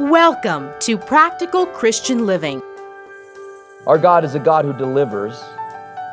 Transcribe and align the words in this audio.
Welcome 0.00 0.72
to 0.80 0.98
Practical 0.98 1.66
Christian 1.66 2.26
Living. 2.26 2.60
Our 3.86 3.96
God 3.96 4.24
is 4.24 4.34
a 4.34 4.40
God 4.40 4.64
who 4.64 4.72
delivers. 4.72 5.40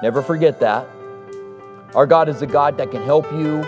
Never 0.03 0.21
forget 0.21 0.59
that. 0.59 0.87
Our 1.95 2.05
God 2.05 2.29
is 2.29 2.43
a 2.43 2.47
God 2.47 2.77
that 2.77 2.91
can 2.91 3.01
help 3.01 3.31
you 3.31 3.65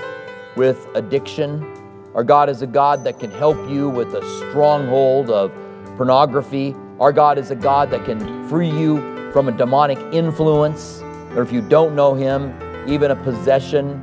with 0.56 0.88
addiction. 0.94 1.66
Our 2.14 2.24
God 2.24 2.48
is 2.48 2.62
a 2.62 2.68
God 2.68 3.04
that 3.06 3.20
can 3.20 3.32
help 3.32 3.58
you 3.68 3.90
with 3.90 4.14
a 4.14 4.22
stronghold 4.38 5.32
of 5.32 5.52
pornography. 5.98 6.76
Our 7.00 7.12
God 7.12 7.40
is 7.40 7.50
a 7.50 7.56
God 7.56 7.90
that 7.90 8.06
can 8.06 8.48
free 8.48 8.70
you 8.70 9.32
from 9.32 9.48
a 9.48 9.52
demonic 9.52 9.98
influence, 10.14 11.02
or 11.36 11.42
if 11.42 11.52
you 11.52 11.62
don't 11.62 11.96
know 11.96 12.14
Him, 12.14 12.54
even 12.88 13.10
a 13.10 13.16
possession. 13.16 14.00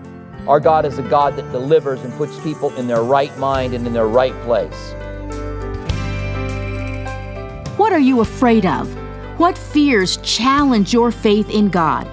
Our 0.48 0.58
God 0.58 0.84
is 0.84 0.98
a 0.98 1.02
God 1.02 1.36
that 1.36 1.50
delivers 1.52 2.00
and 2.02 2.12
puts 2.14 2.38
people 2.40 2.74
in 2.76 2.88
their 2.88 3.04
right 3.04 3.36
mind 3.38 3.74
and 3.74 3.86
in 3.86 3.92
their 3.92 4.08
right 4.08 4.34
place. 4.42 4.92
What 7.80 7.94
are 7.94 7.98
you 7.98 8.20
afraid 8.20 8.66
of? 8.66 8.94
What 9.38 9.56
fears 9.56 10.18
challenge 10.18 10.92
your 10.92 11.10
faith 11.10 11.48
in 11.48 11.70
God? 11.70 12.06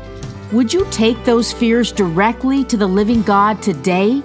Would 0.53 0.73
you 0.73 0.87
take 0.91 1.21
those 1.25 1.51
fears 1.51 1.91
directly 1.91 2.63
to 2.63 2.77
the 2.77 2.87
living 2.87 3.21
God 3.21 3.61
today? 3.61 4.23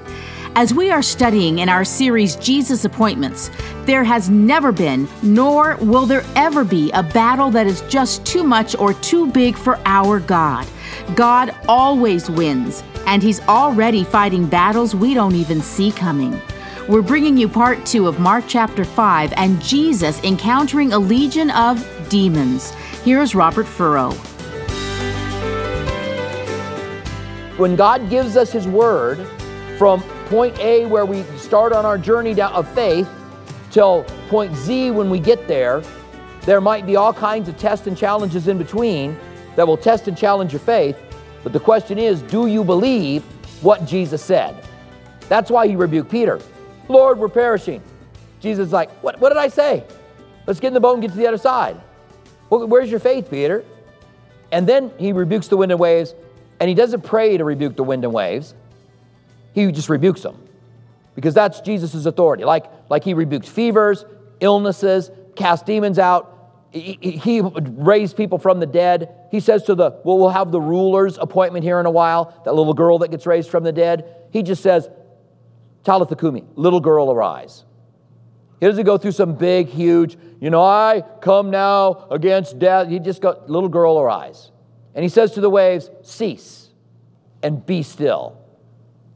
As 0.54 0.72
we 0.72 0.92
are 0.92 1.02
studying 1.02 1.58
in 1.58 1.68
our 1.68 1.84
series 1.84 2.36
Jesus 2.36 2.84
Appointments, 2.84 3.50
there 3.86 4.04
has 4.04 4.30
never 4.30 4.70
been, 4.70 5.08
nor 5.24 5.74
will 5.78 6.06
there 6.06 6.24
ever 6.36 6.62
be, 6.62 6.92
a 6.92 7.02
battle 7.02 7.50
that 7.50 7.66
is 7.66 7.80
just 7.88 8.24
too 8.24 8.44
much 8.44 8.76
or 8.76 8.94
too 8.94 9.26
big 9.26 9.56
for 9.58 9.80
our 9.84 10.20
God. 10.20 10.64
God 11.16 11.56
always 11.66 12.30
wins, 12.30 12.84
and 13.04 13.20
He's 13.20 13.40
already 13.48 14.04
fighting 14.04 14.46
battles 14.46 14.94
we 14.94 15.12
don't 15.12 15.34
even 15.34 15.60
see 15.60 15.90
coming. 15.90 16.40
We're 16.88 17.00
bringing 17.00 17.36
you 17.36 17.48
part 17.48 17.86
two 17.86 18.08
of 18.08 18.18
Mark 18.18 18.46
chapter 18.48 18.84
5 18.84 19.34
and 19.36 19.62
Jesus 19.62 20.20
encountering 20.24 20.92
a 20.92 20.98
legion 20.98 21.48
of 21.52 21.86
demons. 22.08 22.72
Here's 23.04 23.36
Robert 23.36 23.68
Furrow. 23.68 24.10
When 27.56 27.76
God 27.76 28.10
gives 28.10 28.36
us 28.36 28.50
His 28.50 28.66
word 28.66 29.24
from 29.78 30.02
point 30.26 30.58
A, 30.58 30.86
where 30.86 31.06
we 31.06 31.22
start 31.38 31.72
on 31.72 31.86
our 31.86 31.96
journey 31.96 32.38
of 32.40 32.68
faith, 32.74 33.08
till 33.70 34.02
point 34.28 34.52
Z, 34.56 34.90
when 34.90 35.08
we 35.08 35.20
get 35.20 35.46
there, 35.46 35.84
there 36.46 36.60
might 36.60 36.84
be 36.84 36.96
all 36.96 37.12
kinds 37.12 37.48
of 37.48 37.56
tests 37.56 37.86
and 37.86 37.96
challenges 37.96 38.48
in 38.48 38.58
between 38.58 39.16
that 39.54 39.64
will 39.64 39.76
test 39.76 40.08
and 40.08 40.18
challenge 40.18 40.52
your 40.52 40.58
faith. 40.58 40.96
But 41.44 41.52
the 41.52 41.60
question 41.60 41.96
is, 41.96 42.22
do 42.22 42.48
you 42.48 42.64
believe 42.64 43.22
what 43.62 43.86
Jesus 43.86 44.20
said? 44.20 44.66
That's 45.28 45.48
why 45.48 45.68
he 45.68 45.76
rebuked 45.76 46.10
Peter. 46.10 46.40
Lord, 46.92 47.18
we're 47.18 47.28
perishing. 47.28 47.82
Jesus 48.40 48.68
is 48.68 48.72
like, 48.72 48.90
what, 49.02 49.20
what 49.20 49.30
did 49.30 49.38
I 49.38 49.48
say? 49.48 49.84
Let's 50.46 50.60
get 50.60 50.68
in 50.68 50.74
the 50.74 50.80
boat 50.80 50.94
and 50.94 51.02
get 51.02 51.10
to 51.12 51.16
the 51.16 51.26
other 51.26 51.38
side. 51.38 51.80
Well, 52.50 52.66
where's 52.66 52.90
your 52.90 53.00
faith, 53.00 53.30
Peter? 53.30 53.64
And 54.50 54.68
then 54.68 54.92
he 54.98 55.12
rebukes 55.12 55.48
the 55.48 55.56
wind 55.56 55.72
and 55.72 55.80
waves, 55.80 56.14
and 56.60 56.68
he 56.68 56.74
doesn't 56.74 57.02
pray 57.02 57.36
to 57.36 57.44
rebuke 57.44 57.76
the 57.76 57.82
wind 57.82 58.04
and 58.04 58.12
waves. 58.12 58.54
He 59.54 59.70
just 59.72 59.88
rebukes 59.88 60.22
them 60.22 60.36
because 61.14 61.34
that's 61.34 61.60
Jesus' 61.60 62.06
authority. 62.06 62.44
Like, 62.44 62.66
like 62.90 63.04
he 63.04 63.14
rebukes 63.14 63.48
fevers, 63.48 64.04
illnesses, 64.40 65.10
cast 65.36 65.66
demons 65.66 65.98
out. 65.98 66.28
He, 66.70 66.94
he 67.00 67.40
raised 67.42 68.16
people 68.16 68.38
from 68.38 68.60
the 68.60 68.66
dead. 68.66 69.14
He 69.30 69.40
says 69.40 69.62
to 69.64 69.74
the, 69.74 69.90
well, 70.04 70.18
we'll 70.18 70.30
have 70.30 70.50
the 70.50 70.60
ruler's 70.60 71.18
appointment 71.18 71.64
here 71.64 71.78
in 71.80 71.86
a 71.86 71.90
while, 71.90 72.40
that 72.44 72.54
little 72.54 72.74
girl 72.74 72.98
that 72.98 73.10
gets 73.10 73.26
raised 73.26 73.50
from 73.50 73.62
the 73.62 73.72
dead. 73.72 74.06
He 74.30 74.42
just 74.42 74.62
says, 74.62 74.88
Talitha 75.84 76.16
Kumi, 76.16 76.44
little 76.54 76.80
girl 76.80 77.10
arise. 77.10 77.64
He 78.60 78.66
doesn't 78.66 78.84
go 78.84 78.96
through 78.96 79.12
some 79.12 79.34
big, 79.34 79.68
huge, 79.68 80.16
you 80.40 80.48
know, 80.48 80.62
I 80.62 81.02
come 81.20 81.50
now 81.50 82.06
against 82.10 82.58
death. 82.58 82.88
He 82.88 83.00
just 83.00 83.20
got, 83.20 83.50
little 83.50 83.68
girl 83.68 83.98
arise. 83.98 84.52
And 84.94 85.02
he 85.02 85.08
says 85.08 85.32
to 85.32 85.40
the 85.40 85.50
waves, 85.50 85.90
cease 86.02 86.68
and 87.42 87.64
be 87.66 87.82
still. 87.82 88.38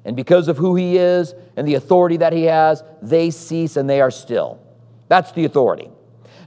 And 0.04 0.16
because 0.16 0.48
of 0.48 0.56
who 0.56 0.74
he 0.74 0.96
is 0.96 1.34
and 1.56 1.66
the 1.66 1.74
authority 1.74 2.16
that 2.16 2.32
he 2.32 2.44
has, 2.44 2.82
they 3.02 3.30
cease 3.30 3.76
and 3.76 3.88
they 3.88 4.00
are 4.00 4.10
still. 4.10 4.60
That's 5.08 5.30
the 5.32 5.44
authority. 5.44 5.90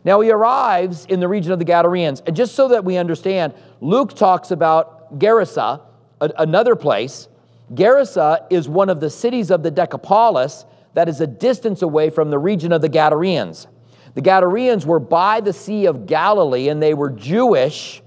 Now 0.04 0.20
he 0.20 0.30
arrives 0.30 1.06
in 1.06 1.22
the 1.22 1.28
region 1.28 1.54
of 1.54 1.60
the 1.60 1.66
Gadarenes. 1.66 2.22
And 2.26 2.36
just 2.36 2.56
so 2.56 2.68
that 2.70 2.84
we 2.84 2.98
understand, 2.98 3.54
Luke 3.80 4.14
talks 4.14 4.52
about 4.52 5.18
Gerasa, 5.20 5.82
another 6.20 6.76
place, 6.76 7.29
Gerasa 7.74 8.46
is 8.50 8.68
one 8.68 8.90
of 8.90 9.00
the 9.00 9.10
cities 9.10 9.52
of 9.52 9.64
the 9.64 9.72
Decapolis 9.72 10.66
that 10.94 11.08
is 11.08 11.22
a 11.22 11.28
distance 11.28 11.82
away 11.82 12.10
from 12.10 12.30
the 12.30 12.40
region 12.40 12.72
of 12.72 12.82
the 12.82 12.90
Gadareans. 12.90 13.68
The 14.16 14.22
Gadareans 14.22 14.86
were 14.86 15.00
by 15.00 15.40
the 15.40 15.54
Sea 15.54 15.86
of 15.86 16.06
Galilee 16.06 16.70
and 16.70 16.82
they 16.82 16.94
were 16.94 17.10
Jewish. 17.10 18.02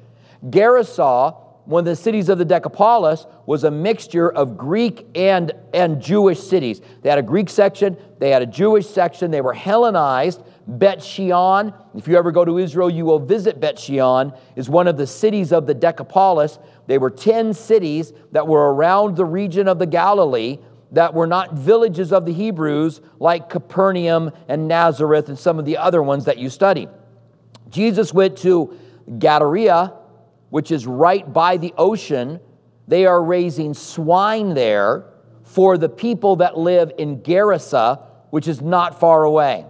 Gerasa, 0.45 1.37
one 1.65 1.81
of 1.81 1.85
the 1.85 1.97
cities 1.97 2.29
of 2.29 2.39
the 2.39 2.45
Decapolis, 2.45 3.27
was 3.47 3.63
a 3.63 3.71
mixture 3.71 4.33
of 4.33 4.57
Greek 4.57 5.07
and, 5.15 5.53
and 5.73 6.03
Jewish 6.03 6.41
cities. 6.41 6.81
They 7.03 7.09
had 7.09 7.21
a 7.21 7.23
Greek 7.23 7.49
section, 7.49 7.97
they 8.19 8.31
had 8.31 8.43
a 8.43 8.47
Jewish 8.47 8.89
section, 8.89 9.31
they 9.31 9.41
were 9.41 9.55
Hellenized. 9.55 10.43
Bet 10.67 11.03
Shean, 11.03 11.73
if 11.95 12.07
you 12.07 12.17
ever 12.17 12.31
go 12.31 12.45
to 12.45 12.59
Israel, 12.59 12.89
you 12.89 13.05
will 13.05 13.19
visit 13.19 13.61
Bet 13.61 13.79
Shean, 13.79 14.33
is 14.55 14.69
one 14.69 14.87
of 14.87 14.97
the 14.97 15.07
cities 15.07 15.53
of 15.53 15.67
the 15.67 15.75
Decapolis. 15.75 16.59
They 16.87 16.99
were 16.99 17.11
10 17.11 17.53
cities 17.53 18.13
that 18.31 18.47
were 18.47 18.73
around 18.73 19.17
the 19.17 19.25
region 19.25 19.67
of 19.67 19.79
the 19.79 19.87
Galilee 19.87 20.59
that 20.93 21.15
were 21.15 21.27
not 21.27 21.55
villages 21.55 22.13
of 22.13 22.27
the 22.27 22.33
Hebrews 22.33 23.01
like 23.19 23.49
Capernaum 23.49 24.31
and 24.47 24.69
Nazareth 24.69 25.29
and 25.29 25.39
some 25.39 25.59
of 25.59 25.65
the 25.65 25.79
other 25.79 26.03
ones 26.03 26.27
that 26.27 26.39
you 26.39 26.51
study. 26.51 26.87
Jesus 27.71 28.13
went 28.13 28.37
to 28.39 28.77
Gadara, 29.19 29.95
which 30.51 30.71
is 30.71 30.87
right 30.87 31.31
by 31.33 31.57
the 31.57 31.73
ocean. 31.79 32.39
They 32.87 33.07
are 33.07 33.23
raising 33.23 33.73
swine 33.73 34.53
there 34.53 35.07
for 35.45 35.79
the 35.79 35.89
people 35.89 36.37
that 36.37 36.59
live 36.59 36.93
in 36.99 37.21
Gerasa, 37.21 38.03
which 38.31 38.47
is 38.47 38.61
not 38.61 39.01
far 39.01 39.25
away. 39.25 39.65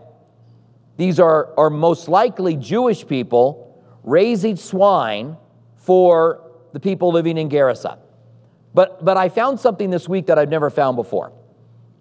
These 0.96 1.18
are, 1.18 1.58
are 1.58 1.70
most 1.70 2.08
likely 2.08 2.56
Jewish 2.56 3.06
people 3.06 3.82
raising 4.04 4.56
swine 4.56 5.36
for 5.76 6.50
the 6.72 6.80
people 6.80 7.12
living 7.12 7.38
in 7.38 7.48
Gerasa. 7.48 7.98
But, 8.74 9.04
but 9.04 9.16
I 9.16 9.28
found 9.28 9.60
something 9.60 9.90
this 9.90 10.08
week 10.08 10.26
that 10.26 10.38
I've 10.38 10.48
never 10.48 10.70
found 10.70 10.96
before. 10.96 11.32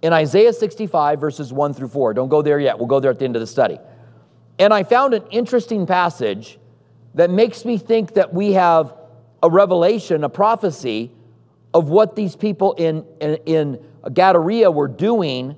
In 0.02 0.13
Isaiah 0.13 0.53
65, 0.53 1.19
verses 1.19 1.53
1 1.53 1.74
through 1.74 1.90
4, 1.90 2.13
don't 2.13 2.29
go 2.29 2.41
there 2.41 2.59
yet, 2.59 2.78
we'll 2.78 2.88
go 2.88 3.00
there 3.00 3.12
at 3.12 3.19
the 3.19 3.25
end 3.25 3.35
of 3.35 3.40
the 3.40 3.47
study. 3.47 3.79
And 4.57 4.74
I 4.74 4.84
found 4.84 5.13
an 5.13 5.23
interesting 5.31 5.85
passage 5.85 6.59
that 7.16 7.29
makes 7.29 7.66
me 7.66 7.78
think 7.78 8.13
that 8.13 8.34
we 8.34 8.53
have 8.53 8.96
a 9.44 9.50
revelation, 9.50 10.23
a 10.23 10.29
prophecy 10.29 11.12
of 11.73 11.90
what 11.90 12.16
these 12.16 12.35
people 12.35 12.73
in, 12.73 13.06
in, 13.19 13.35
in 13.46 13.85
Gadara 14.13 14.72
were 14.72 14.88
doing, 14.88 15.56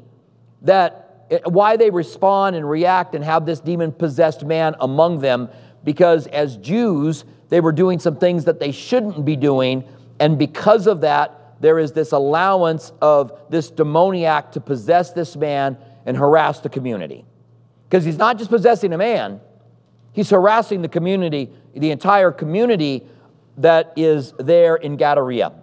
that 0.62 1.03
why 1.46 1.78
they 1.78 1.90
respond 1.90 2.56
and 2.56 2.70
react 2.70 3.16
and 3.16 3.24
have 3.24 3.46
this 3.46 3.60
demon 3.60 3.92
possessed 3.92 4.44
man 4.46 4.76
among 4.80 5.20
them, 5.20 5.50
because 5.84 6.28
as 6.28 6.58
Jews, 6.58 7.26
they 7.50 7.62
were 7.62 7.72
doing 7.72 8.00
some 8.00 8.16
things 8.16 8.46
that 8.46 8.60
they 8.60 8.72
shouldn't 8.72 9.26
be 9.26 9.36
doing. 9.36 9.84
And 10.20 10.38
because 10.38 10.88
of 10.88 11.02
that, 11.02 11.62
there 11.62 11.80
is 11.80 11.92
this 11.92 12.12
allowance 12.12 12.92
of 13.02 13.40
this 13.50 13.70
demoniac 13.70 14.52
to 14.54 14.60
possess 14.60 15.12
this 15.12 15.36
man 15.36 15.78
and 16.06 16.18
harass 16.18 16.60
the 16.60 16.70
community. 16.70 17.26
Because 17.90 18.04
he's 18.04 18.18
not 18.18 18.38
just 18.38 18.50
possessing 18.50 18.92
a 18.92 18.98
man, 18.98 19.40
he's 20.12 20.30
harassing 20.30 20.82
the 20.82 20.90
community, 20.90 21.50
the 21.76 21.92
entire 21.92 22.32
community 22.32 23.04
that 23.58 23.94
is 23.96 24.34
there 24.40 24.76
in 24.76 24.98
Gadara. 24.98 25.54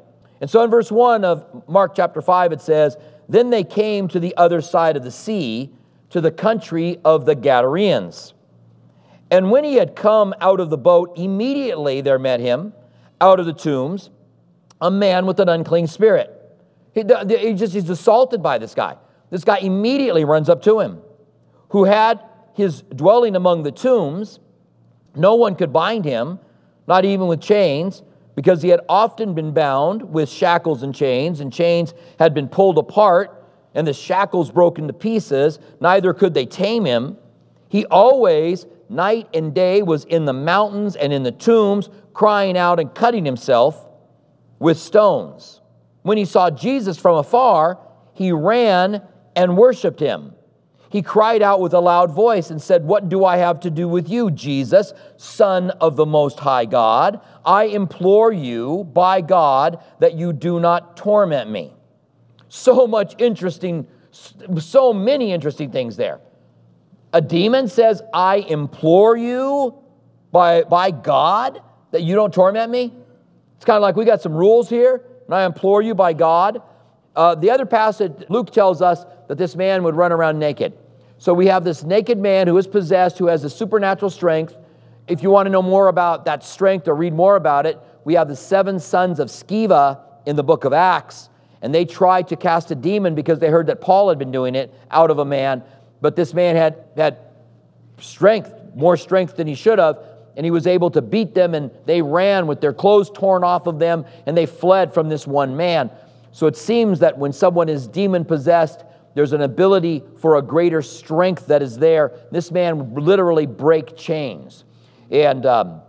And 0.41 0.49
so 0.49 0.63
in 0.65 0.71
verse 0.71 0.91
1 0.91 1.25
of 1.25 1.69
Mark 1.69 1.95
chapter 1.95 2.23
5, 2.23 2.53
it 2.53 2.61
says, 2.61 2.97
Then 3.31 3.51
they 3.51 3.63
came 3.63 4.09
to 4.09 4.19
the 4.19 4.37
other 4.37 4.61
side 4.61 4.97
of 4.97 5.05
the 5.05 5.11
sea, 5.13 5.71
to 6.11 6.21
the 6.21 6.33
country 6.33 6.99
of 7.05 7.27
the 7.27 7.37
Gadareans. 7.37 8.33
And 9.31 9.53
when 9.53 9.63
he 9.63 9.75
had 9.75 9.95
come 9.95 10.35
out 10.41 10.59
of 10.59 10.69
the 10.69 10.77
boat, 10.77 11.17
immediately 11.17 12.01
there 12.01 12.19
met 12.19 12.41
him 12.41 12.73
out 13.21 13.39
of 13.39 13.47
the 13.47 13.53
tombs 13.53 14.11
a 14.81 14.91
man 14.91 15.27
with 15.27 15.39
an 15.39 15.49
unclean 15.49 15.87
spirit. 15.87 16.37
He, 16.93 17.03
he 17.03 17.55
just 17.55 17.73
he's 17.73 17.89
assaulted 17.89 18.43
by 18.43 18.59
this 18.59 18.75
guy. 18.75 18.97
This 19.31 19.45
guy 19.45 19.59
immediately 19.59 20.25
runs 20.25 20.49
up 20.49 20.61
to 20.63 20.81
him, 20.81 21.01
who 21.69 21.85
had 21.85 22.21
his 22.55 22.83
dwelling 22.83 23.37
among 23.37 23.63
the 23.63 23.71
tombs. 23.71 24.41
No 25.15 25.37
one 25.37 25.55
could 25.55 25.73
bind 25.73 26.05
him, 26.05 26.41
not 26.89 27.05
even 27.05 27.29
with 27.29 27.41
chains, 27.41 28.03
because 28.41 28.63
he 28.63 28.71
had 28.71 28.81
often 28.89 29.35
been 29.35 29.53
bound 29.53 30.01
with 30.01 30.27
shackles 30.27 30.83
and 30.83 30.95
chains, 30.95 31.41
and 31.41 31.53
chains 31.53 31.93
had 32.19 32.33
been 32.33 32.49
pulled 32.49 32.79
apart, 32.79 33.45
and 33.75 33.87
the 33.87 33.93
shackles 33.93 34.51
broken 34.51 34.87
to 34.87 34.95
pieces. 34.95 35.59
Neither 35.79 36.15
could 36.15 36.33
they 36.33 36.47
tame 36.47 36.87
him. 36.87 37.19
He 37.69 37.85
always 37.85 38.65
night 38.89 39.29
and 39.35 39.55
day 39.55 39.83
was 39.83 40.07
in 40.07 40.25
the 40.25 40.33
mountains 40.33 40.97
and 40.97 41.13
in 41.13 41.23
the 41.23 41.33
tombs, 41.33 41.91
crying 42.15 42.57
out 42.57 42.81
and 42.81 42.95
cutting 42.95 43.27
himself 43.27 43.87
with 44.59 44.79
stones. 44.79 45.61
When 46.01 46.17
he 46.17 46.25
saw 46.25 46.49
Jesus 46.49 46.97
from 46.97 47.17
afar, 47.17 47.79
he 48.15 48.33
ran 48.33 49.03
and 49.37 49.55
worshiped 49.55 50.01
him. 50.01 50.33
He 50.91 51.03
cried 51.03 51.41
out 51.41 51.61
with 51.61 51.73
a 51.73 51.79
loud 51.79 52.11
voice 52.11 52.51
and 52.51 52.61
said, 52.61 52.85
What 52.85 53.09
do 53.09 53.25
I 53.25 53.37
have 53.37 53.61
to 53.61 53.71
do 53.71 53.89
with 53.89 54.11
you, 54.11 54.29
Jesus, 54.29 54.93
Son 55.17 55.71
of 55.71 55.95
the 55.95 56.05
Most 56.05 56.41
High 56.41 56.65
God? 56.65 57.21
I 57.45 57.65
implore 57.65 58.33
you, 58.33 58.83
by 58.93 59.21
God, 59.21 59.85
that 60.01 60.15
you 60.15 60.33
do 60.33 60.59
not 60.59 60.97
torment 60.97 61.49
me. 61.49 61.73
So 62.49 62.89
much 62.89 63.15
interesting, 63.19 63.87
so 64.59 64.93
many 64.93 65.33
interesting 65.33 65.71
things 65.71 65.97
there. 65.97 66.21
A 67.13 67.21
demon 67.21 67.69
says, 67.69 68.03
I 68.13 68.39
implore 68.39 69.17
you 69.17 69.79
by, 70.33 70.65
by 70.65 70.91
God 70.91 71.63
that 71.93 72.03
you 72.03 72.17
don't 72.17 72.35
torment 72.35 72.69
me. 72.69 72.93
It's 73.55 73.65
kind 73.65 73.77
of 73.77 73.83
like 73.83 73.95
we 73.95 74.05
got 74.05 74.23
some 74.23 74.35
rules 74.35 74.69
here, 74.69 75.05
and 75.27 75.35
I 75.37 75.45
implore 75.47 75.83
you 75.83 75.95
by 75.95 76.15
God. 76.15 76.63
Uh, 77.15 77.37
the 77.37 77.51
other 77.51 77.67
passage, 77.67 78.13
Luke 78.29 78.51
tells 78.51 78.83
us 78.83 79.05
that 79.31 79.39
this 79.39 79.55
man 79.55 79.85
would 79.85 79.95
run 79.95 80.11
around 80.11 80.41
naked. 80.41 80.77
So 81.19 81.33
we 81.33 81.47
have 81.47 81.63
this 81.63 81.85
naked 81.85 82.19
man 82.19 82.49
who 82.49 82.59
is 82.59 82.67
possessed, 82.67 83.17
who 83.17 83.29
has 83.29 83.45
a 83.45 83.49
supernatural 83.49 84.11
strength. 84.11 84.57
If 85.07 85.23
you 85.23 85.31
want 85.31 85.47
to 85.47 85.51
know 85.51 85.63
more 85.63 85.87
about 85.87 86.25
that 86.25 86.43
strength 86.43 86.89
or 86.89 86.97
read 86.97 87.15
more 87.15 87.37
about 87.37 87.65
it, 87.65 87.79
we 88.03 88.15
have 88.15 88.27
the 88.27 88.35
seven 88.35 88.81
sons 88.81 89.21
of 89.21 89.29
Sceva 89.29 90.01
in 90.27 90.35
the 90.35 90.43
book 90.43 90.65
of 90.65 90.73
Acts. 90.73 91.29
And 91.63 91.73
they 91.73 91.85
tried 91.85 92.27
to 92.27 92.35
cast 92.35 92.73
a 92.73 92.75
demon 92.75 93.15
because 93.15 93.39
they 93.39 93.51
heard 93.51 93.69
that 93.69 93.81
Paul 93.81 94.09
had 94.09 94.19
been 94.19 94.33
doing 94.33 94.57
it 94.57 94.75
out 94.91 95.13
of 95.13 95.21
a 95.21 95.25
man. 95.25 95.63
But 96.01 96.17
this 96.17 96.35
man 96.35 96.57
had, 96.57 96.83
had 96.97 97.19
strength, 98.01 98.53
more 98.75 98.97
strength 98.97 99.37
than 99.37 99.47
he 99.47 99.55
should 99.55 99.79
have. 99.79 100.01
And 100.37 100.45
he 100.45 100.51
was 100.51 100.67
able 100.67 100.91
to 100.91 101.03
beat 101.03 101.37
them, 101.37 101.55
and 101.55 101.71
they 101.87 102.03
ran 102.03 102.49
with 102.49 102.61
their 102.61 102.73
clothes 102.73 103.13
torn 103.15 103.45
off 103.45 103.69
of 103.69 103.79
them, 103.79 104.07
and 104.27 104.37
they 104.37 104.47
fled 104.47 104.93
from 104.93 105.09
this 105.09 105.25
one 105.25 105.57
man. 105.57 105.89
So 106.33 106.49
it 106.49 106.57
seems 106.57 106.99
that 106.99 107.17
when 107.17 107.33
someone 107.33 107.69
is 107.69 107.87
demon 107.87 108.25
possessed, 108.25 108.83
there's 109.15 109.33
an 109.33 109.43
ability 109.43 110.03
for 110.19 110.37
a 110.37 110.43
greater 110.43 110.83
strength 110.83 111.47
that 111.49 111.63
is 111.63 111.79
there. 111.79 112.13
This 112.31 112.51
man 112.51 112.95
would 112.95 113.03
literally 113.03 113.47
break 113.47 113.97
chains 113.97 114.65
and 115.11 115.45
um, 115.47 115.83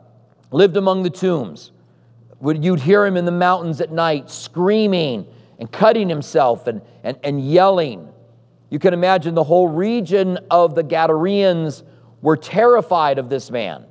lived 0.51 0.77
among 0.77 1.03
the 1.03 1.09
tombs. 1.09 1.71
You'd 2.43 2.79
hear 2.79 3.05
him 3.05 3.17
in 3.17 3.25
the 3.25 3.31
mountains 3.31 3.81
at 3.81 3.91
night 3.91 4.31
screaming 4.31 5.27
and 5.59 5.71
cutting 5.71 6.09
himself 6.09 6.65
and, 6.65 6.81
and, 7.03 7.17
and 7.23 7.39
yelling. 7.39 8.09
You 8.71 8.79
can 8.79 8.93
imagine 8.93 9.35
the 9.35 9.43
whole 9.43 9.67
region 9.67 10.39
of 10.49 10.73
the 10.73 10.83
Gadareans 10.83 11.83
were 12.21 12.37
terrified 12.37 13.19
of 13.19 13.29
this 13.29 13.51
man, 13.51 13.85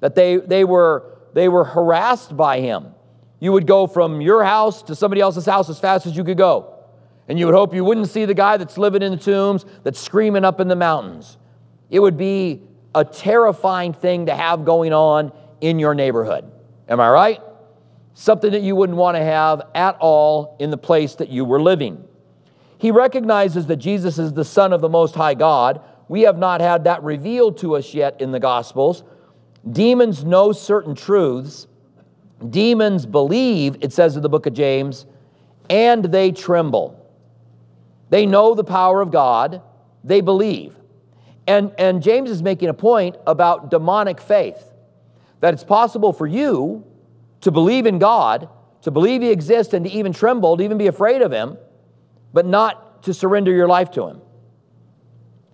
that 0.00 0.14
they, 0.14 0.36
they, 0.36 0.62
were, 0.64 1.18
they 1.34 1.48
were 1.48 1.64
harassed 1.64 2.36
by 2.36 2.60
him. 2.60 2.88
You 3.40 3.52
would 3.52 3.66
go 3.66 3.86
from 3.86 4.20
your 4.20 4.44
house 4.44 4.82
to 4.84 4.94
somebody 4.94 5.20
else's 5.20 5.46
house 5.46 5.68
as 5.68 5.80
fast 5.80 6.06
as 6.06 6.16
you 6.16 6.22
could 6.22 6.36
go. 6.36 6.69
And 7.30 7.38
you 7.38 7.46
would 7.46 7.54
hope 7.54 7.72
you 7.72 7.84
wouldn't 7.84 8.08
see 8.08 8.24
the 8.24 8.34
guy 8.34 8.56
that's 8.56 8.76
living 8.76 9.02
in 9.02 9.12
the 9.12 9.16
tombs, 9.16 9.64
that's 9.84 10.00
screaming 10.00 10.44
up 10.44 10.58
in 10.58 10.66
the 10.66 10.74
mountains. 10.74 11.38
It 11.88 12.00
would 12.00 12.16
be 12.16 12.60
a 12.92 13.04
terrifying 13.04 13.92
thing 13.92 14.26
to 14.26 14.34
have 14.34 14.64
going 14.64 14.92
on 14.92 15.30
in 15.60 15.78
your 15.78 15.94
neighborhood. 15.94 16.50
Am 16.88 16.98
I 16.98 17.08
right? 17.08 17.40
Something 18.14 18.50
that 18.50 18.62
you 18.62 18.74
wouldn't 18.74 18.98
want 18.98 19.16
to 19.16 19.22
have 19.22 19.62
at 19.76 19.96
all 20.00 20.56
in 20.58 20.70
the 20.70 20.76
place 20.76 21.14
that 21.14 21.28
you 21.28 21.44
were 21.44 21.62
living. 21.62 22.02
He 22.78 22.90
recognizes 22.90 23.64
that 23.66 23.76
Jesus 23.76 24.18
is 24.18 24.32
the 24.32 24.44
Son 24.44 24.72
of 24.72 24.80
the 24.80 24.88
Most 24.88 25.14
High 25.14 25.34
God. 25.34 25.82
We 26.08 26.22
have 26.22 26.36
not 26.36 26.60
had 26.60 26.82
that 26.82 27.00
revealed 27.04 27.58
to 27.58 27.76
us 27.76 27.94
yet 27.94 28.20
in 28.20 28.32
the 28.32 28.40
Gospels. 28.40 29.04
Demons 29.70 30.24
know 30.24 30.50
certain 30.50 30.96
truths. 30.96 31.68
Demons 32.48 33.06
believe, 33.06 33.76
it 33.82 33.92
says 33.92 34.16
in 34.16 34.22
the 34.22 34.28
book 34.28 34.46
of 34.46 34.52
James, 34.52 35.06
and 35.68 36.06
they 36.06 36.32
tremble. 36.32 36.99
They 38.10 38.26
know 38.26 38.54
the 38.54 38.64
power 38.64 39.00
of 39.00 39.10
God, 39.10 39.62
they 40.04 40.20
believe. 40.20 40.74
And, 41.46 41.72
and 41.78 42.02
James 42.02 42.30
is 42.30 42.42
making 42.42 42.68
a 42.68 42.74
point 42.74 43.16
about 43.26 43.70
demonic 43.70 44.20
faith 44.20 44.62
that 45.40 45.54
it's 45.54 45.64
possible 45.64 46.12
for 46.12 46.26
you 46.26 46.84
to 47.40 47.50
believe 47.50 47.86
in 47.86 47.98
God, 47.98 48.48
to 48.82 48.90
believe 48.90 49.22
He 49.22 49.30
exists, 49.30 49.72
and 49.72 49.84
to 49.86 49.90
even 49.90 50.12
tremble, 50.12 50.56
to 50.56 50.62
even 50.62 50.76
be 50.76 50.86
afraid 50.86 51.22
of 51.22 51.32
Him, 51.32 51.56
but 52.32 52.46
not 52.46 53.02
to 53.04 53.14
surrender 53.14 53.52
your 53.52 53.68
life 53.68 53.90
to 53.92 54.06
Him. 54.06 54.20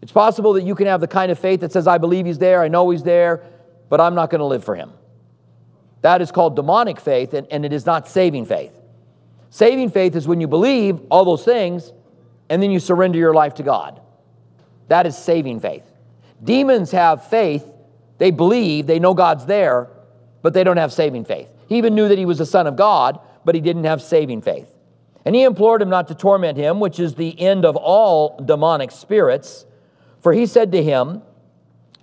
It's 0.03 0.13
possible 0.13 0.55
that 0.55 0.65
you 0.65 0.75
can 0.75 0.87
have 0.87 1.01
the 1.01 1.09
kind 1.09 1.31
of 1.31 1.39
faith 1.39 1.61
that 1.61 1.73
says, 1.73 1.87
I 1.87 1.99
believe 1.99 2.27
He's 2.27 2.39
there, 2.39 2.63
I 2.63 2.69
know 2.69 2.91
He's 2.91 3.03
there, 3.03 3.45
but 3.89 4.01
I'm 4.01 4.15
not 4.15 4.31
going 4.31 4.41
to 4.41 4.45
live 4.47 4.65
for 4.65 4.75
Him. 4.75 4.93
That 6.03 6.21
is 6.21 6.33
called 6.33 6.57
demonic 6.57 7.01
faith, 7.01 7.35
and, 7.35 7.47
and 7.51 7.65
it 7.65 7.73
is 7.73 7.87
not 7.87 8.09
saving 8.09 8.47
faith. 8.47 8.73
Saving 9.51 9.91
faith 9.91 10.17
is 10.17 10.27
when 10.27 10.41
you 10.41 10.49
believe 10.49 11.01
all 11.11 11.25
those 11.25 11.45
things 11.45 11.93
and 12.49 12.63
then 12.63 12.71
you 12.71 12.81
surrender 12.81 13.19
your 13.19 13.35
life 13.35 13.55
to 13.55 13.63
God. 13.63 14.01
That 14.89 15.07
is 15.07 15.17
saving 15.17 15.61
faith. 15.61 15.85
Demons 16.43 16.91
have 16.93 17.27
faith, 17.29 17.65
they 18.19 18.31
believe, 18.31 18.87
they 18.87 18.99
know 18.99 19.15
God's 19.15 19.47
there, 19.47 19.89
but 20.43 20.53
they 20.53 20.65
don't 20.65 20.77
have 20.77 20.93
saving 20.93 21.25
faith. 21.25 21.49
He 21.69 21.79
even 21.79 21.95
knew 21.95 22.09
that 22.09 22.19
he 22.19 22.27
was 22.27 22.39
the 22.39 22.47
Son 22.47 22.67
of 22.67 22.77
God, 22.77 23.19
but 23.45 23.55
he 23.55 23.61
didn't 23.61 23.85
have 23.85 24.01
saving 24.01 24.43
faith. 24.43 24.73
And 25.25 25.35
he 25.35 25.43
implored 25.43 25.83
him 25.83 25.89
not 25.89 26.09
to 26.09 26.15
torment 26.15 26.57
him, 26.57 26.79
which 26.79 27.01
is 27.01 27.15
the 27.15 27.39
end 27.41 27.65
of 27.65 27.75
all 27.75 28.41
demonic 28.45 28.93
spirits. 28.93 29.67
For 30.21 30.33
he 30.33 30.47
said 30.47 30.71
to 30.73 30.83
him, 30.83 31.23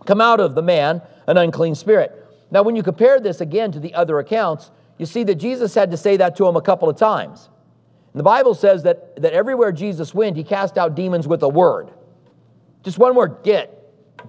Come 0.06 0.20
out 0.20 0.42
of 0.42 0.56
the 0.56 0.62
man, 0.62 1.02
an 1.28 1.38
unclean 1.38 1.76
spirit. 1.76 2.12
Now, 2.52 2.64
when 2.64 2.76
you 2.76 2.84
compare 2.84 3.22
this 3.22 3.40
again 3.40 3.72
to 3.72 3.80
the 3.80 3.94
other 3.94 4.20
accounts, 4.20 4.72
you 4.98 5.06
see 5.06 5.24
that 5.24 5.36
Jesus 5.36 5.74
had 5.74 5.92
to 5.92 5.98
say 5.98 6.18
that 6.18 6.36
to 6.36 6.48
him 6.48 6.58
a 6.58 6.62
couple 6.62 6.90
of 6.90 6.98
times. 6.98 7.50
And 8.14 8.20
the 8.20 8.24
Bible 8.24 8.54
says 8.54 8.84
that, 8.84 9.20
that 9.22 9.34
everywhere 9.34 9.72
Jesus 9.72 10.14
went, 10.14 10.38
he 10.38 10.44
cast 10.44 10.78
out 10.78 10.94
demons 10.94 11.28
with 11.28 11.42
a 11.42 11.50
word. 11.50 11.92
Just 12.84 13.00
one 13.00 13.16
word, 13.16 13.38
get. 13.44 13.80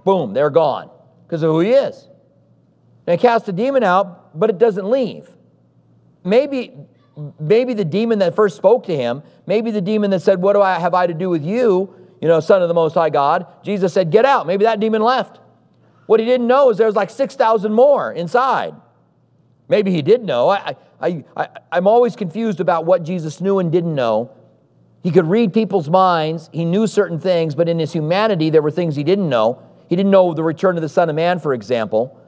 Boom, 0.04 0.32
they're 0.32 0.50
gone 0.50 0.90
because 1.26 1.42
of 1.42 1.50
who 1.50 1.60
he 1.60 1.70
is. 1.70 2.08
And 3.06 3.20
he 3.20 3.22
cast 3.22 3.46
a 3.48 3.52
demon 3.52 3.82
out, 3.82 4.38
but 4.38 4.48
it 4.48 4.56
doesn't 4.56 4.88
leave. 4.88 5.28
Maybe, 6.24 6.72
maybe 7.38 7.74
the 7.74 7.84
demon 7.84 8.20
that 8.20 8.34
first 8.34 8.56
spoke 8.56 8.86
to 8.86 8.96
him, 8.96 9.22
maybe 9.46 9.70
the 9.70 9.82
demon 9.82 10.10
that 10.12 10.22
said, 10.22 10.40
What 10.40 10.54
do 10.54 10.62
I 10.62 10.78
have 10.78 10.94
I 10.94 11.06
to 11.06 11.12
do 11.12 11.28
with 11.28 11.44
you, 11.44 11.94
you 12.22 12.28
know, 12.28 12.40
son 12.40 12.62
of 12.62 12.68
the 12.68 12.74
Most 12.74 12.94
High 12.94 13.10
God? 13.10 13.46
Jesus 13.62 13.92
said, 13.92 14.10
Get 14.10 14.24
out. 14.24 14.46
Maybe 14.46 14.64
that 14.64 14.80
demon 14.80 15.02
left. 15.02 15.40
What 16.06 16.20
he 16.20 16.26
didn't 16.26 16.46
know 16.46 16.70
is 16.70 16.78
there 16.78 16.86
was 16.86 16.96
like 16.96 17.10
6,000 17.10 17.72
more 17.72 18.12
inside. 18.12 18.74
Maybe 19.68 19.90
he 19.90 20.02
did 20.02 20.24
know. 20.24 20.48
I, 20.48 20.76
I, 21.00 21.24
I, 21.36 21.48
I'm 21.72 21.86
always 21.86 22.16
confused 22.16 22.60
about 22.60 22.84
what 22.86 23.02
Jesus 23.02 23.40
knew 23.40 23.58
and 23.58 23.70
didn't 23.70 23.94
know. 23.94 24.30
He 25.02 25.10
could 25.10 25.26
read 25.26 25.52
people's 25.52 25.90
minds, 25.90 26.48
he 26.52 26.64
knew 26.64 26.86
certain 26.86 27.20
things, 27.20 27.54
but 27.54 27.68
in 27.68 27.78
his 27.78 27.92
humanity, 27.92 28.48
there 28.48 28.62
were 28.62 28.70
things 28.70 28.96
he 28.96 29.04
didn't 29.04 29.28
know. 29.28 29.62
He 29.88 29.96
didn't 29.96 30.10
know 30.10 30.32
the 30.32 30.42
return 30.42 30.76
of 30.76 30.82
the 30.82 30.88
Son 30.88 31.10
of 31.10 31.16
Man, 31.16 31.38
for 31.38 31.52
example. 31.52 32.18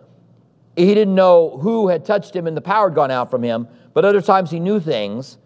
He 0.77 0.95
didn't 0.95 1.15
know 1.15 1.59
who 1.63 1.89
had 1.89 2.05
touched 2.05 2.37
him 2.37 2.47
and 2.47 2.55
the 2.55 2.61
power 2.61 2.91
had 2.91 2.95
gone 2.95 3.11
out 3.11 3.31
from 3.31 3.43
him, 3.43 3.67
but 3.95 4.05
other 4.05 4.21
times 4.21 4.51
he 4.51 4.61
knew 4.61 4.79
things. 4.79 5.39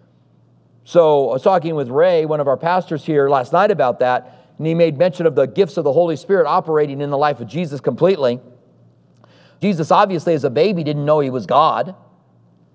So 0.83 1.31
I 1.31 1.35
was 1.35 1.43
talking 1.43 1.77
with 1.77 1.89
Ray, 1.89 2.27
one 2.27 2.41
of 2.41 2.49
our 2.49 2.57
pastors 2.57 3.05
here 3.05 3.29
last 3.29 3.53
night 3.53 3.71
about 3.71 4.01
that, 4.01 4.49
and 4.59 4.67
he 4.67 4.75
made 4.75 4.99
mention 4.99 5.25
of 5.25 5.37
the 5.37 5.47
gifts 5.47 5.77
of 5.77 5.85
the 5.85 5.93
Holy 5.93 6.17
Spirit 6.17 6.49
operating 6.49 7.01
in 7.01 7.11
the 7.11 7.19
life 7.19 7.41
of 7.41 7.47
Jesus 7.47 7.81
completely. 7.81 8.41
Jesus, 9.61 9.93
obviously, 9.93 10.35
as 10.35 10.43
a 10.43 10.51
baby, 10.51 10.83
didn't 10.83 11.05
know 11.05 11.21
he 11.21 11.31
was 11.31 11.47
God. 11.47 11.95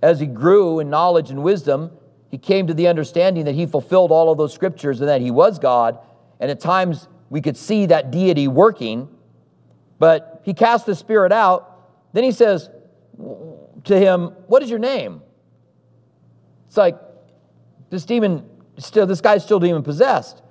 As 0.05 0.19
he 0.19 0.27
grew 0.27 0.79
in 0.79 0.91
knowledge 0.91 1.31
and 1.31 1.41
wisdom, 1.41 1.89
he 2.29 2.38
came 2.38 2.67
to 2.67 2.75
the 2.75 2.88
understanding 2.88 3.45
that 3.45 3.55
he 3.55 3.65
fulfilled 3.65 4.12
all 4.12 4.31
of 4.31 4.38
those 4.38 4.53
scriptures 4.53 5.00
and 5.00 5.09
that 5.09 5.19
he 5.19 5.31
was 5.31 5.57
God. 5.57 5.97
And 6.39 6.51
at 6.51 6.59
times, 6.59 7.07
we 7.31 7.41
could 7.41 7.57
see 7.57 7.88
that 7.88 8.12
deity 8.12 8.47
working. 8.47 9.09
But 9.97 10.43
he 10.45 10.53
cast 10.53 10.85
the 10.85 10.93
spirit 10.93 11.31
out. 11.31 12.12
Then 12.13 12.24
he 12.24 12.31
says 12.31 12.69
to 13.85 13.97
him, 13.97 14.27
What 14.45 14.62
is 14.62 14.69
your 14.69 14.77
name? 14.77 15.24
It's 16.67 16.77
like, 16.77 17.00
this 17.89 18.05
demon, 18.05 18.47
still, 18.77 19.07
this 19.07 19.21
guy's 19.21 19.43
still 19.43 19.59
demon 19.59 19.81
possessed. 19.81 20.43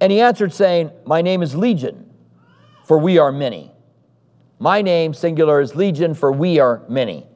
And 0.00 0.10
he 0.10 0.22
answered, 0.22 0.50
saying, 0.50 0.92
My 1.04 1.20
name 1.20 1.42
is 1.42 1.54
Legion, 1.54 2.08
for 2.86 2.96
we 2.96 3.18
are 3.18 3.32
many. 3.32 3.70
My 4.58 4.80
name, 4.80 5.12
singular, 5.12 5.60
is 5.60 5.76
Legion, 5.76 6.14
for 6.14 6.32
we 6.32 6.58
are 6.58 6.84
many. 6.88 7.26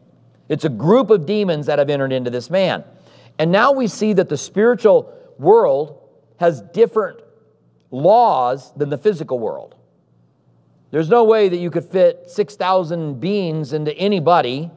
It's 0.48 0.64
a 0.64 0.68
group 0.68 1.10
of 1.10 1.26
demons 1.26 1.66
that 1.66 1.78
have 1.78 1.90
entered 1.90 2.12
into 2.12 2.30
this 2.30 2.50
man. 2.50 2.84
And 3.38 3.50
now 3.50 3.72
we 3.72 3.86
see 3.86 4.12
that 4.14 4.28
the 4.28 4.36
spiritual 4.36 5.12
world 5.38 5.98
has 6.38 6.60
different 6.60 7.20
laws 7.90 8.72
than 8.74 8.90
the 8.90 8.98
physical 8.98 9.38
world. 9.38 9.74
There's 10.90 11.08
no 11.08 11.24
way 11.24 11.48
that 11.48 11.56
you 11.56 11.70
could 11.70 11.84
fit 11.84 12.24
6,000 12.30 13.18
beings 13.20 13.72
into 13.72 13.96
anybody, 13.96 14.70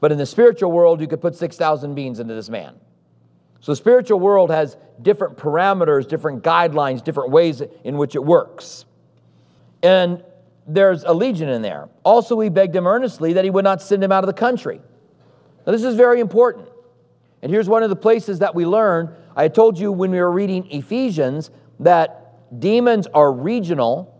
but 0.00 0.10
in 0.12 0.18
the 0.18 0.26
spiritual 0.26 0.72
world, 0.72 1.00
you 1.00 1.06
could 1.06 1.20
put 1.20 1.34
6,000 1.34 1.94
beings 1.94 2.20
into 2.20 2.34
this 2.34 2.48
man. 2.48 2.74
So 3.60 3.72
the 3.72 3.76
spiritual 3.76 4.20
world 4.20 4.50
has 4.50 4.76
different 5.02 5.36
parameters, 5.36 6.08
different 6.08 6.42
guidelines, 6.42 7.02
different 7.02 7.30
ways 7.30 7.62
in 7.84 7.96
which 7.98 8.14
it 8.14 8.24
works. 8.24 8.84
And 9.82 10.22
there's 10.66 11.04
a 11.04 11.12
legion 11.12 11.48
in 11.48 11.62
there. 11.62 11.88
Also, 12.04 12.34
we 12.34 12.48
begged 12.48 12.74
him 12.74 12.86
earnestly 12.86 13.34
that 13.34 13.44
he 13.44 13.50
would 13.50 13.64
not 13.64 13.80
send 13.80 14.02
him 14.02 14.10
out 14.10 14.24
of 14.24 14.26
the 14.26 14.32
country. 14.32 14.80
Now, 15.66 15.72
this 15.72 15.84
is 15.84 15.94
very 15.94 16.20
important. 16.20 16.68
And 17.42 17.52
here's 17.52 17.68
one 17.68 17.82
of 17.82 17.90
the 17.90 17.96
places 17.96 18.40
that 18.40 18.54
we 18.54 18.66
learn. 18.66 19.14
I 19.36 19.48
told 19.48 19.78
you 19.78 19.92
when 19.92 20.10
we 20.10 20.18
were 20.18 20.32
reading 20.32 20.70
Ephesians 20.70 21.50
that 21.80 22.60
demons 22.60 23.06
are 23.08 23.32
regional, 23.32 24.12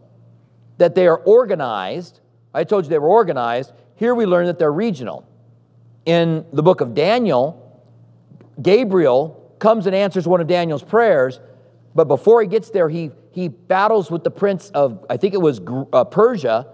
that 0.79 0.95
they 0.95 1.07
are 1.07 1.19
organized. 1.19 2.21
I 2.55 2.65
told 2.65 2.85
you 2.85 2.91
they 2.91 2.99
were 2.99 3.09
organized. 3.09 3.73
Here 3.97 4.15
we 4.15 4.27
learn 4.27 4.47
that 4.47 4.59
they're 4.59 4.73
regional. 4.73 5.27
In 6.05 6.45
the 6.53 6.63
book 6.63 6.81
of 6.81 6.95
Daniel, 6.95 7.63
Gabriel 8.63 9.55
comes 9.59 9.87
and 9.87 9.95
answers 9.95 10.29
one 10.29 10.41
of 10.41 10.47
Daniel's 10.47 10.85
prayers, 10.85 11.41
but 11.97 12.09
before 12.09 12.43
he 12.43 12.47
gets 12.47 12.69
there, 12.69 12.91
he, 12.91 13.11
he 13.33 13.49
battles 13.49 14.11
with 14.11 14.23
the 14.23 14.31
prince 14.31 14.69
of, 14.71 15.07
I 15.09 15.17
think 15.17 15.33
it 15.33 15.41
was 15.41 15.63
uh, 15.95 16.05
Persia, 16.05 16.67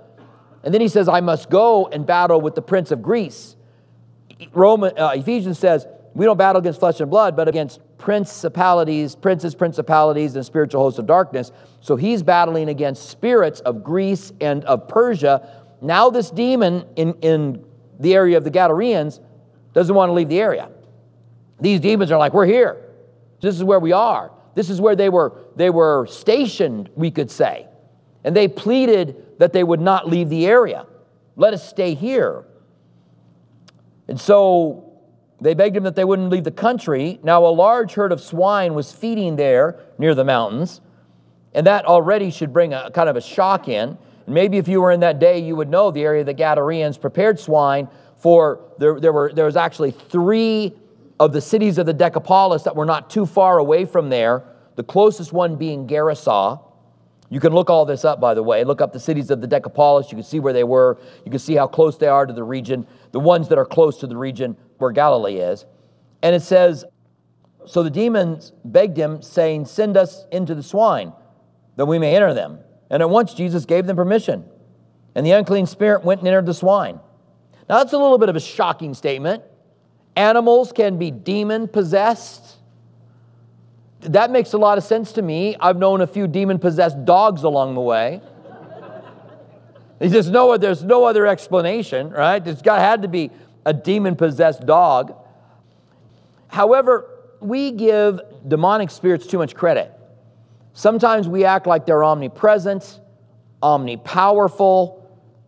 and 0.64 0.74
then 0.74 0.80
he 0.80 0.88
says, 0.88 1.08
I 1.08 1.20
must 1.20 1.48
go 1.48 1.86
and 1.86 2.04
battle 2.04 2.40
with 2.40 2.56
the 2.56 2.62
prince 2.62 2.90
of 2.90 3.02
Greece. 3.02 3.54
Roman, 4.52 4.98
uh, 4.98 5.12
Ephesians 5.14 5.60
says, 5.60 5.86
we 6.14 6.24
don't 6.24 6.36
battle 6.36 6.60
against 6.60 6.80
flesh 6.80 6.98
and 6.98 7.08
blood, 7.08 7.36
but 7.36 7.46
against 7.46 7.80
principalities, 7.98 9.14
princes, 9.14 9.54
principalities, 9.54 10.34
and 10.34 10.44
spiritual 10.44 10.82
hosts 10.82 10.98
of 10.98 11.06
darkness. 11.06 11.52
So 11.80 11.94
he's 11.94 12.24
battling 12.24 12.68
against 12.68 13.08
spirits 13.08 13.60
of 13.60 13.84
Greece 13.84 14.32
and 14.40 14.64
of 14.64 14.88
Persia. 14.88 15.48
Now, 15.80 16.10
this 16.10 16.32
demon 16.32 16.84
in, 16.96 17.14
in 17.22 17.64
the 18.00 18.14
area 18.14 18.36
of 18.36 18.42
the 18.42 18.50
Gadareans 18.50 19.20
doesn't 19.72 19.94
want 19.94 20.08
to 20.08 20.14
leave 20.14 20.28
the 20.28 20.40
area. 20.40 20.68
These 21.60 21.78
demons 21.78 22.10
are 22.10 22.18
like, 22.18 22.34
We're 22.34 22.46
here. 22.46 22.76
This 23.40 23.54
is 23.54 23.62
where 23.62 23.80
we 23.80 23.92
are. 23.92 24.32
This 24.54 24.70
is 24.70 24.80
where 24.80 24.96
they 24.96 25.08
were, 25.08 25.32
they 25.56 25.70
were 25.70 26.06
stationed, 26.06 26.90
we 26.94 27.10
could 27.10 27.30
say. 27.30 27.66
And 28.24 28.36
they 28.36 28.48
pleaded 28.48 29.38
that 29.38 29.52
they 29.52 29.64
would 29.64 29.80
not 29.80 30.08
leave 30.08 30.28
the 30.28 30.46
area. 30.46 30.86
Let 31.36 31.54
us 31.54 31.68
stay 31.68 31.94
here. 31.94 32.44
And 34.08 34.20
so 34.20 34.92
they 35.40 35.54
begged 35.54 35.76
him 35.76 35.84
that 35.84 35.96
they 35.96 36.04
wouldn't 36.04 36.30
leave 36.30 36.44
the 36.44 36.50
country. 36.50 37.18
Now, 37.22 37.44
a 37.46 37.48
large 37.48 37.94
herd 37.94 38.12
of 38.12 38.20
swine 38.20 38.74
was 38.74 38.92
feeding 38.92 39.36
there 39.36 39.80
near 39.98 40.14
the 40.14 40.24
mountains, 40.24 40.80
and 41.54 41.66
that 41.66 41.84
already 41.84 42.30
should 42.30 42.52
bring 42.52 42.72
a 42.72 42.90
kind 42.90 43.08
of 43.08 43.16
a 43.16 43.20
shock 43.20 43.68
in. 43.68 43.98
maybe 44.26 44.58
if 44.58 44.68
you 44.68 44.80
were 44.80 44.92
in 44.92 45.00
that 45.00 45.18
day, 45.18 45.38
you 45.38 45.56
would 45.56 45.68
know 45.68 45.90
the 45.90 46.02
area 46.02 46.20
of 46.20 46.26
the 46.26 46.34
Gadareans 46.34 47.00
prepared 47.00 47.40
swine 47.40 47.88
for 48.22 48.60
there, 48.78 49.00
there 49.00 49.12
were 49.12 49.32
there 49.34 49.46
was 49.46 49.56
actually 49.56 49.90
three 49.90 50.72
of 51.20 51.32
the 51.32 51.40
cities 51.40 51.78
of 51.78 51.86
the 51.86 51.92
Decapolis 51.92 52.62
that 52.62 52.74
were 52.74 52.84
not 52.84 53.10
too 53.10 53.26
far 53.26 53.58
away 53.58 53.84
from 53.84 54.08
there. 54.08 54.44
The 54.76 54.82
closest 54.82 55.32
one 55.32 55.56
being 55.56 55.86
Gerasa. 55.86 56.60
You 57.30 57.40
can 57.40 57.52
look 57.54 57.70
all 57.70 57.86
this 57.86 58.04
up, 58.04 58.20
by 58.20 58.34
the 58.34 58.42
way. 58.42 58.64
Look 58.64 58.80
up 58.80 58.92
the 58.92 59.00
cities 59.00 59.30
of 59.30 59.40
the 59.40 59.46
Decapolis. 59.46 60.10
You 60.10 60.16
can 60.16 60.24
see 60.24 60.40
where 60.40 60.52
they 60.52 60.64
were. 60.64 60.98
You 61.24 61.30
can 61.30 61.40
see 61.40 61.54
how 61.54 61.66
close 61.66 61.96
they 61.96 62.08
are 62.08 62.26
to 62.26 62.32
the 62.32 62.44
region. 62.44 62.86
The 63.12 63.20
ones 63.20 63.48
that 63.48 63.58
are 63.58 63.64
close 63.64 63.98
to 63.98 64.06
the 64.06 64.16
region 64.16 64.56
where 64.78 64.90
Galilee 64.90 65.36
is. 65.36 65.64
And 66.22 66.34
it 66.34 66.42
says, 66.42 66.84
So 67.66 67.82
the 67.82 67.90
demons 67.90 68.52
begged 68.64 68.96
him, 68.96 69.22
saying, 69.22 69.66
Send 69.66 69.96
us 69.96 70.26
into 70.30 70.54
the 70.54 70.62
swine, 70.62 71.12
that 71.76 71.86
we 71.86 71.98
may 71.98 72.14
enter 72.14 72.34
them. 72.34 72.58
And 72.90 73.02
at 73.02 73.08
once 73.08 73.32
Jesus 73.32 73.64
gave 73.64 73.86
them 73.86 73.96
permission. 73.96 74.44
And 75.14 75.24
the 75.24 75.32
unclean 75.32 75.66
spirit 75.66 76.04
went 76.04 76.20
and 76.20 76.28
entered 76.28 76.46
the 76.46 76.54
swine. 76.54 77.00
Now 77.68 77.78
that's 77.78 77.92
a 77.92 77.98
little 77.98 78.18
bit 78.18 78.28
of 78.28 78.36
a 78.36 78.40
shocking 78.40 78.92
statement. 78.94 79.42
Animals 80.16 80.72
can 80.72 80.98
be 80.98 81.10
demon 81.10 81.68
possessed. 81.68 82.56
That 84.00 84.30
makes 84.30 84.52
a 84.52 84.58
lot 84.58 84.78
of 84.78 84.84
sense 84.84 85.12
to 85.12 85.22
me. 85.22 85.56
I've 85.58 85.76
known 85.76 86.00
a 86.00 86.06
few 86.06 86.26
demon 86.26 86.58
possessed 86.58 87.04
dogs 87.04 87.44
along 87.44 87.74
the 87.74 87.80
way. 87.80 88.20
There's 89.98 90.30
no, 90.30 90.56
there's 90.56 90.82
no 90.82 91.04
other 91.04 91.26
explanation, 91.26 92.10
right? 92.10 92.44
There's 92.44 92.60
got 92.60 92.80
had 92.80 93.02
to 93.02 93.08
be 93.08 93.30
a 93.64 93.72
demon 93.72 94.16
possessed 94.16 94.66
dog. 94.66 95.14
However, 96.48 97.08
we 97.40 97.70
give 97.70 98.20
demonic 98.46 98.90
spirits 98.90 99.26
too 99.26 99.38
much 99.38 99.54
credit. 99.54 99.92
Sometimes 100.74 101.28
we 101.28 101.44
act 101.44 101.66
like 101.66 101.86
they're 101.86 102.02
omnipresent, 102.02 103.00
omnipowerful, 103.62 105.02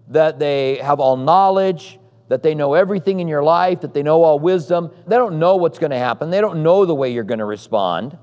that 0.09 0.39
they 0.39 0.77
have 0.77 1.01
all 1.01 1.17
knowledge, 1.17 1.99
that 2.35 2.43
they 2.43 2.53
know 2.53 2.75
everything 2.75 3.21
in 3.21 3.29
your 3.29 3.45
life, 3.45 3.81
that 3.83 3.95
they 3.95 4.03
know 4.03 4.25
all 4.25 4.41
wisdom. 4.41 4.91
They 5.07 5.15
don't 5.15 5.39
know 5.39 5.55
what's 5.55 5.79
going 5.79 5.93
to 5.93 5.99
happen, 5.99 6.31
they 6.31 6.41
don't 6.41 6.65
know 6.65 6.85
the 6.85 6.95
way 6.95 7.13
you're 7.13 7.23
going 7.23 7.39
to 7.39 7.45
respond. 7.45 8.19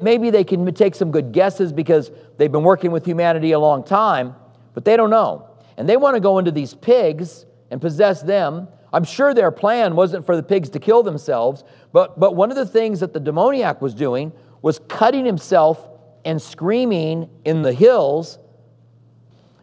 Maybe 0.00 0.30
they 0.30 0.44
can 0.44 0.72
take 0.72 0.94
some 0.94 1.10
good 1.10 1.32
guesses 1.32 1.72
because 1.72 2.12
they've 2.38 2.52
been 2.52 2.62
working 2.62 2.92
with 2.92 3.04
humanity 3.04 3.50
a 3.50 3.58
long 3.58 3.82
time, 3.82 4.36
but 4.72 4.84
they 4.84 4.96
don't 4.96 5.10
know. 5.10 5.48
And 5.76 5.88
they 5.88 5.96
want 5.96 6.14
to 6.14 6.20
go 6.20 6.38
into 6.38 6.52
these 6.52 6.74
pigs 6.74 7.44
and 7.72 7.80
possess 7.80 8.22
them 8.22 8.68
I'm 8.92 9.04
sure 9.04 9.34
their 9.34 9.50
plan 9.50 9.94
wasn't 9.94 10.26
for 10.26 10.34
the 10.34 10.42
pigs 10.42 10.68
to 10.70 10.80
kill 10.80 11.02
themselves, 11.02 11.62
but, 11.92 12.18
but 12.18 12.34
one 12.34 12.50
of 12.50 12.56
the 12.56 12.66
things 12.66 13.00
that 13.00 13.12
the 13.12 13.20
demoniac 13.20 13.80
was 13.80 13.94
doing 13.94 14.32
was 14.62 14.80
cutting 14.88 15.24
himself 15.24 15.88
and 16.24 16.42
screaming 16.42 17.30
in 17.44 17.62
the 17.62 17.72
hills. 17.72 18.40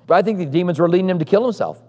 But 0.06 0.16
I 0.16 0.22
think 0.22 0.38
the 0.38 0.46
demons 0.46 0.80
were 0.80 0.88
leading 0.88 1.10
him 1.10 1.20
to 1.20 1.26
kill 1.26 1.44
himself 1.44 1.82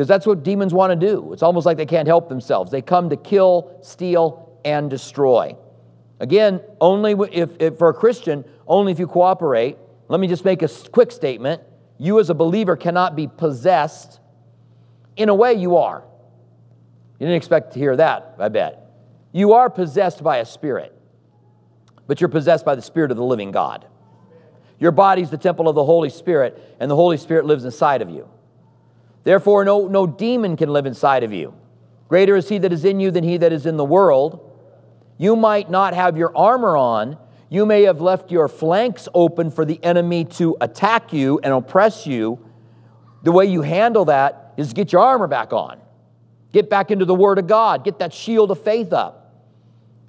because 0.00 0.08
that's 0.08 0.26
what 0.26 0.42
demons 0.42 0.72
want 0.72 0.98
to 0.98 1.06
do. 1.08 1.30
It's 1.34 1.42
almost 1.42 1.66
like 1.66 1.76
they 1.76 1.84
can't 1.84 2.08
help 2.08 2.30
themselves. 2.30 2.70
They 2.70 2.80
come 2.80 3.10
to 3.10 3.18
kill, 3.18 3.78
steal, 3.82 4.58
and 4.64 4.88
destroy. 4.88 5.54
Again, 6.20 6.62
only 6.80 7.12
if, 7.30 7.50
if 7.60 7.76
for 7.76 7.90
a 7.90 7.92
Christian, 7.92 8.46
only 8.66 8.92
if 8.92 8.98
you 8.98 9.06
cooperate. 9.06 9.76
Let 10.08 10.18
me 10.18 10.26
just 10.26 10.42
make 10.42 10.62
a 10.62 10.68
quick 10.90 11.12
statement. 11.12 11.60
You, 11.98 12.18
as 12.18 12.30
a 12.30 12.34
believer, 12.34 12.76
cannot 12.76 13.14
be 13.14 13.26
possessed. 13.26 14.20
In 15.18 15.28
a 15.28 15.34
way, 15.34 15.52
you 15.52 15.76
are. 15.76 16.02
You 17.18 17.26
didn't 17.26 17.36
expect 17.36 17.74
to 17.74 17.78
hear 17.78 17.94
that, 17.96 18.36
I 18.38 18.48
bet. 18.48 18.90
You 19.32 19.52
are 19.52 19.68
possessed 19.68 20.22
by 20.22 20.38
a 20.38 20.46
spirit, 20.46 20.98
but 22.06 22.22
you're 22.22 22.30
possessed 22.30 22.64
by 22.64 22.74
the 22.74 22.80
Spirit 22.80 23.10
of 23.10 23.18
the 23.18 23.24
living 23.24 23.50
God. 23.50 23.86
Your 24.78 24.92
body's 24.92 25.28
the 25.28 25.36
temple 25.36 25.68
of 25.68 25.74
the 25.74 25.84
Holy 25.84 26.08
Spirit, 26.08 26.58
and 26.80 26.90
the 26.90 26.96
Holy 26.96 27.18
Spirit 27.18 27.44
lives 27.44 27.66
inside 27.66 28.00
of 28.00 28.08
you. 28.08 28.30
Therefore, 29.24 29.64
no, 29.64 29.86
no 29.86 30.06
demon 30.06 30.56
can 30.56 30.72
live 30.72 30.86
inside 30.86 31.24
of 31.24 31.32
you. 31.32 31.54
Greater 32.08 32.36
is 32.36 32.48
he 32.48 32.58
that 32.58 32.72
is 32.72 32.84
in 32.84 33.00
you 33.00 33.10
than 33.10 33.22
he 33.22 33.36
that 33.36 33.52
is 33.52 33.66
in 33.66 33.76
the 33.76 33.84
world. 33.84 34.46
You 35.18 35.36
might 35.36 35.70
not 35.70 35.94
have 35.94 36.16
your 36.16 36.36
armor 36.36 36.76
on. 36.76 37.18
You 37.50 37.66
may 37.66 37.82
have 37.82 38.00
left 38.00 38.30
your 38.30 38.48
flanks 38.48 39.08
open 39.14 39.50
for 39.50 39.64
the 39.64 39.82
enemy 39.84 40.24
to 40.24 40.56
attack 40.60 41.12
you 41.12 41.40
and 41.42 41.52
oppress 41.52 42.06
you. 42.06 42.44
The 43.22 43.32
way 43.32 43.46
you 43.46 43.62
handle 43.62 44.06
that 44.06 44.54
is 44.56 44.72
get 44.72 44.92
your 44.92 45.02
armor 45.02 45.26
back 45.26 45.52
on. 45.52 45.80
Get 46.52 46.70
back 46.70 46.90
into 46.90 47.04
the 47.04 47.14
Word 47.14 47.38
of 47.38 47.46
God. 47.46 47.84
Get 47.84 47.98
that 47.98 48.12
shield 48.12 48.50
of 48.50 48.62
faith 48.62 48.92
up. 48.92 49.44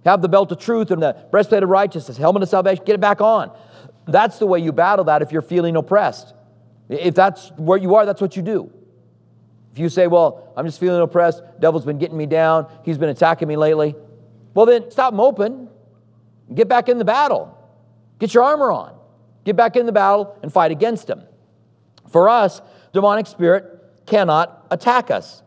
Have 0.05 0.21
the 0.21 0.29
belt 0.29 0.51
of 0.51 0.59
truth 0.59 0.89
and 0.91 1.01
the 1.01 1.15
breastplate 1.29 1.61
of 1.61 1.69
righteousness, 1.69 2.17
helmet 2.17 2.41
of 2.41 2.49
salvation. 2.49 2.83
Get 2.85 2.95
it 2.95 3.01
back 3.01 3.21
on. 3.21 3.51
That's 4.07 4.39
the 4.39 4.47
way 4.47 4.59
you 4.59 4.71
battle 4.71 5.05
that 5.05 5.21
if 5.21 5.31
you're 5.31 5.43
feeling 5.43 5.75
oppressed. 5.75 6.33
If 6.89 7.13
that's 7.13 7.51
where 7.57 7.77
you 7.77 7.95
are, 7.95 8.05
that's 8.05 8.21
what 8.21 8.35
you 8.35 8.41
do. 8.41 8.71
If 9.71 9.79
you 9.79 9.89
say, 9.89 10.07
Well, 10.07 10.53
I'm 10.55 10.65
just 10.65 10.79
feeling 10.79 11.01
oppressed, 11.01 11.41
devil's 11.59 11.85
been 11.85 11.97
getting 11.97 12.17
me 12.17 12.25
down, 12.25 12.67
he's 12.83 12.97
been 12.97 13.09
attacking 13.09 13.47
me 13.47 13.55
lately, 13.55 13.95
well, 14.53 14.65
then 14.65 14.91
stop 14.91 15.13
moping. 15.13 15.69
Get 16.53 16.67
back 16.67 16.89
in 16.89 16.97
the 16.97 17.05
battle. 17.05 17.57
Get 18.19 18.33
your 18.33 18.43
armor 18.43 18.71
on. 18.71 18.95
Get 19.45 19.55
back 19.55 19.75
in 19.75 19.85
the 19.85 19.91
battle 19.91 20.37
and 20.43 20.51
fight 20.51 20.71
against 20.71 21.09
him. 21.09 21.23
For 22.09 22.27
us, 22.29 22.61
demonic 22.93 23.27
spirit 23.27 23.81
cannot 24.05 24.67
attack 24.69 25.09
us. 25.09 25.41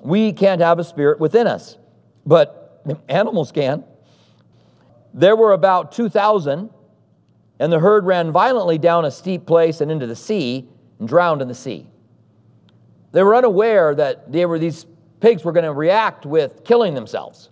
We 0.00 0.32
can't 0.32 0.60
have 0.60 0.78
a 0.78 0.84
spirit 0.84 1.18
within 1.18 1.46
us, 1.46 1.76
but 2.24 2.82
animals 3.08 3.50
can. 3.50 3.84
There 5.12 5.36
were 5.36 5.52
about 5.52 5.92
2,000, 5.92 6.70
and 7.58 7.72
the 7.72 7.78
herd 7.78 8.04
ran 8.04 8.30
violently 8.30 8.78
down 8.78 9.04
a 9.04 9.10
steep 9.10 9.46
place 9.46 9.80
and 9.80 9.90
into 9.90 10.06
the 10.06 10.16
sea 10.16 10.68
and 10.98 11.08
drowned 11.08 11.42
in 11.42 11.48
the 11.48 11.54
sea. 11.54 11.86
They 13.14 13.22
were 13.22 13.36
unaware 13.36 13.94
that 13.94 14.32
they 14.32 14.44
were, 14.44 14.58
these 14.58 14.86
pigs 15.20 15.44
were 15.44 15.52
going 15.52 15.64
to 15.64 15.72
react 15.72 16.26
with 16.26 16.64
killing 16.64 16.94
themselves. 16.94 17.48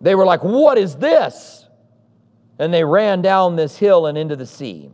They 0.00 0.16
were 0.16 0.26
like, 0.26 0.42
What 0.42 0.76
is 0.76 0.96
this? 0.96 1.66
And 2.58 2.74
they 2.74 2.82
ran 2.82 3.22
down 3.22 3.54
this 3.54 3.78
hill 3.78 4.06
and 4.06 4.18
into 4.18 4.34
the 4.34 4.44
sea. 4.44 4.90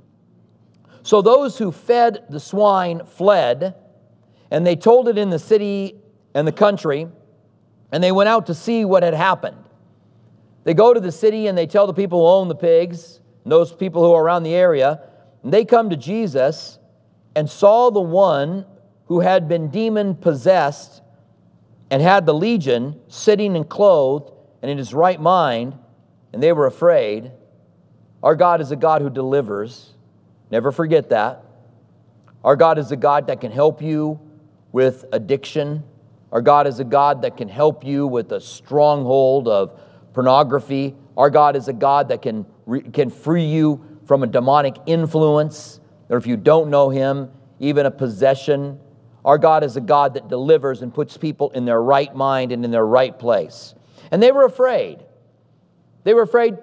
So 1.03 1.23
those 1.23 1.57
who 1.57 1.73
fed 1.73 2.27
the 2.29 2.39
swine 2.39 3.07
fled, 3.07 3.75
and 4.51 4.67
they 4.67 4.77
told 4.77 5.09
it 5.09 5.17
in 5.17 5.31
the 5.31 5.39
city 5.39 5.97
and 6.35 6.47
the 6.47 6.53
country, 6.53 7.09
and 7.91 8.05
they 8.05 8.13
went 8.13 8.29
out 8.29 8.47
to 8.49 8.55
see 8.55 8.85
what 8.85 9.03
had 9.03 9.15
happened. 9.15 9.65
They 10.65 10.75
go 10.75 10.93
to 10.93 11.01
the 11.01 11.13
city 11.13 11.47
and 11.47 11.57
they 11.57 11.67
tell 11.67 11.87
the 11.87 11.95
people 11.95 12.21
who 12.21 12.27
own 12.27 12.49
the 12.49 12.55
pigs, 12.55 13.21
those 13.47 13.73
people 13.73 14.05
who 14.05 14.13
are 14.13 14.23
around 14.23 14.43
the 14.43 14.55
area, 14.55 15.01
and 15.43 15.51
they 15.51 15.65
come 15.65 15.89
to 15.89 15.97
Jesus 15.97 16.79
and 17.35 17.49
saw 17.49 17.89
the 17.91 18.01
one 18.01 18.67
who 19.11 19.19
had 19.19 19.49
been 19.49 19.67
demon 19.71 20.14
possessed 20.14 21.02
and 21.90 22.00
had 22.00 22.26
the 22.26 22.33
legion 22.33 22.95
sitting 23.09 23.57
and 23.57 23.69
clothed 23.69 24.31
and 24.62 24.71
in 24.71 24.79
his 24.79 24.95
right 24.95 25.21
mind, 25.21 25.76
and 26.33 26.40
they 26.40 26.52
were 26.52 26.67
afraid. 26.67 27.33
Our 28.23 28.37
God 28.37 28.61
is 28.61 28.71
a 28.71 28.76
God 28.76 29.02
who 29.02 29.11
delivers. 29.11 29.95
Never 30.52 30.71
forget 30.71 31.09
that. 31.09 31.45
Our 32.45 32.55
God 32.55 32.79
is 32.79 32.93
a 32.93 32.97
God 32.97 33.26
that 33.26 33.40
can 33.40 33.50
help 33.50 33.83
you 33.83 34.21
with 34.71 35.05
addiction, 35.11 35.83
our 36.31 36.40
God 36.40 36.69
is 36.69 36.79
a 36.79 36.85
God 36.85 37.23
that 37.23 37.37
can 37.37 37.49
help 37.49 37.85
you 37.85 38.07
with 38.07 38.31
a 38.31 38.40
stronghold 38.40 39.49
of 39.49 39.81
pornography. 40.12 40.95
Our 41.17 41.31
God 41.31 41.57
is 41.57 41.67
a 41.67 41.73
God 41.73 42.11
that 42.11 42.23
can, 42.23 42.47
re- 42.64 42.83
can 42.83 43.11
free 43.11 43.47
you 43.47 43.85
from 44.07 44.23
a 44.23 44.29
demonic 44.29 44.76
influence, 44.87 45.81
or 46.09 46.17
if 46.17 46.29
you 46.29 46.37
don't 46.37 46.71
know 46.71 46.90
him, 46.90 47.33
even 47.59 47.87
a 47.87 47.90
possession. 47.90 48.79
Our 49.25 49.39
God 49.39 49.65
is 49.65 49.77
a 49.77 49.81
God 49.81 50.15
that 50.15 50.29
delivers 50.29 50.83
and 50.83 50.93
puts 50.93 51.17
people 51.17 51.50
in 51.50 51.65
their 51.65 51.83
right 51.83 52.15
mind 52.15 52.53
and 52.53 52.65
in 52.65 52.71
their 52.71 52.87
right 52.87 53.17
place. 53.19 53.75
And 54.11 54.23
they 54.23 54.33
were 54.33 54.45
afraid. 54.45 55.05
They 56.05 56.15
were 56.15 56.23
afraid. 56.23 56.59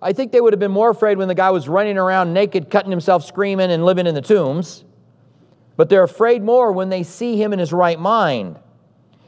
I 0.00 0.12
think 0.12 0.32
they 0.32 0.40
would 0.40 0.52
have 0.52 0.60
been 0.60 0.72
more 0.72 0.90
afraid 0.90 1.16
when 1.16 1.28
the 1.28 1.34
guy 1.34 1.50
was 1.50 1.68
running 1.68 1.96
around 1.96 2.34
naked, 2.34 2.70
cutting 2.70 2.90
himself, 2.90 3.24
screaming, 3.24 3.70
and 3.70 3.84
living 3.84 4.06
in 4.06 4.14
the 4.14 4.20
tombs. 4.20 4.84
But 5.76 5.88
they're 5.88 6.02
afraid 6.02 6.42
more 6.42 6.72
when 6.72 6.90
they 6.90 7.02
see 7.02 7.40
him 7.40 7.52
in 7.52 7.58
his 7.58 7.72
right 7.72 7.98
mind. 7.98 8.58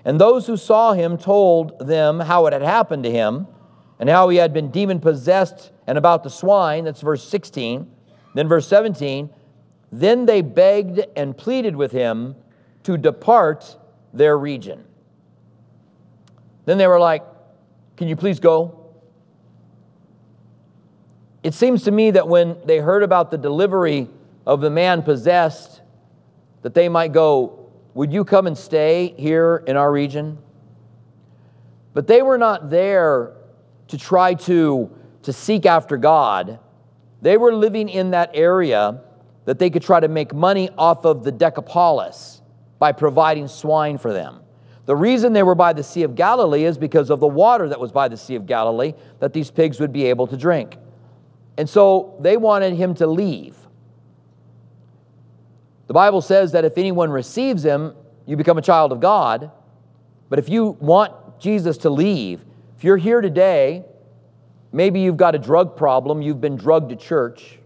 And 0.04 0.20
those 0.20 0.46
who 0.46 0.56
saw 0.56 0.92
him 0.92 1.16
told 1.16 1.78
them 1.78 2.20
how 2.20 2.46
it 2.46 2.52
had 2.52 2.62
happened 2.62 3.04
to 3.04 3.10
him 3.10 3.46
and 3.98 4.10
how 4.10 4.28
he 4.28 4.36
had 4.36 4.52
been 4.52 4.70
demon 4.70 5.00
possessed 5.00 5.72
and 5.86 5.96
about 5.96 6.22
the 6.22 6.28
swine. 6.30 6.84
That's 6.84 7.00
verse 7.00 7.26
16. 7.26 7.90
Then, 8.34 8.48
verse 8.48 8.66
17. 8.68 9.30
Then 9.90 10.26
they 10.26 10.42
begged 10.42 11.00
and 11.16 11.36
pleaded 11.36 11.76
with 11.76 11.92
him 11.92 12.34
to 12.84 12.96
depart 12.96 13.76
their 14.12 14.38
region. 14.38 14.84
Then 16.64 16.78
they 16.78 16.86
were 16.86 17.00
like, 17.00 17.22
Can 17.96 18.08
you 18.08 18.16
please 18.16 18.40
go? 18.40 18.80
It 21.42 21.52
seems 21.52 21.82
to 21.84 21.90
me 21.90 22.10
that 22.12 22.26
when 22.26 22.56
they 22.64 22.78
heard 22.78 23.02
about 23.02 23.30
the 23.30 23.36
delivery 23.36 24.08
of 24.46 24.60
the 24.60 24.70
man 24.70 25.02
possessed, 25.02 25.82
that 26.62 26.72
they 26.72 26.88
might 26.88 27.12
go, 27.12 27.70
Would 27.94 28.12
you 28.12 28.24
come 28.24 28.46
and 28.46 28.56
stay 28.56 29.14
here 29.18 29.62
in 29.66 29.76
our 29.76 29.90
region? 29.90 30.38
But 31.92 32.06
they 32.06 32.22
were 32.22 32.38
not 32.38 32.70
there 32.70 33.32
to 33.88 33.98
try 33.98 34.34
to, 34.34 34.90
to 35.22 35.32
seek 35.32 35.66
after 35.66 35.96
God. 35.96 36.58
They 37.22 37.36
were 37.36 37.54
living 37.54 37.88
in 37.88 38.10
that 38.10 38.30
area 38.34 39.00
that 39.44 39.58
they 39.58 39.70
could 39.70 39.82
try 39.82 40.00
to 40.00 40.08
make 40.08 40.34
money 40.34 40.70
off 40.76 41.04
of 41.04 41.22
the 41.22 41.30
Decapolis 41.30 42.40
by 42.78 42.92
providing 42.92 43.48
swine 43.48 43.98
for 43.98 44.12
them. 44.12 44.40
The 44.86 44.96
reason 44.96 45.32
they 45.32 45.42
were 45.42 45.54
by 45.54 45.72
the 45.72 45.82
Sea 45.82 46.02
of 46.02 46.14
Galilee 46.14 46.64
is 46.64 46.76
because 46.76 47.10
of 47.10 47.20
the 47.20 47.26
water 47.26 47.68
that 47.68 47.80
was 47.80 47.90
by 47.90 48.08
the 48.08 48.16
Sea 48.16 48.34
of 48.34 48.46
Galilee 48.46 48.92
that 49.20 49.32
these 49.32 49.50
pigs 49.50 49.80
would 49.80 49.92
be 49.92 50.04
able 50.04 50.26
to 50.26 50.36
drink. 50.36 50.76
And 51.56 51.68
so 51.68 52.16
they 52.20 52.36
wanted 52.36 52.74
him 52.74 52.94
to 52.96 53.06
leave. 53.06 53.56
The 55.86 55.94
Bible 55.94 56.20
says 56.20 56.52
that 56.52 56.64
if 56.64 56.76
anyone 56.76 57.10
receives 57.10 57.64
him, 57.64 57.94
you 58.26 58.36
become 58.36 58.58
a 58.58 58.62
child 58.62 58.92
of 58.92 59.00
God. 59.00 59.50
But 60.28 60.38
if 60.38 60.48
you 60.48 60.76
want 60.80 61.38
Jesus 61.38 61.78
to 61.78 61.90
leave, 61.90 62.44
if 62.76 62.84
you're 62.84 62.96
here 62.96 63.20
today, 63.20 63.84
maybe 64.72 65.00
you've 65.00 65.16
got 65.16 65.34
a 65.34 65.38
drug 65.38 65.76
problem, 65.76 66.22
you've 66.22 66.40
been 66.40 66.56
drugged 66.56 66.90
to 66.90 66.96
church, 66.96 67.58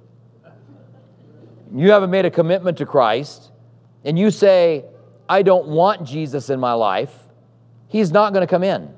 you 1.75 1.91
haven't 1.91 2.11
made 2.11 2.25
a 2.25 2.31
commitment 2.31 2.79
to 2.79 2.87
Christ, 2.87 3.51
and 4.05 4.19
you 4.19 4.31
say, 4.31 4.85
I 5.29 5.43
don't 5.43 5.69
want 5.69 6.05
Jesus 6.05 6.51
in 6.51 6.59
my 6.59 6.73
life, 6.73 7.15
he's 7.89 8.11
not 8.11 8.33
going 8.33 8.47
to 8.47 8.51
come 8.51 8.65
in. 8.65 8.95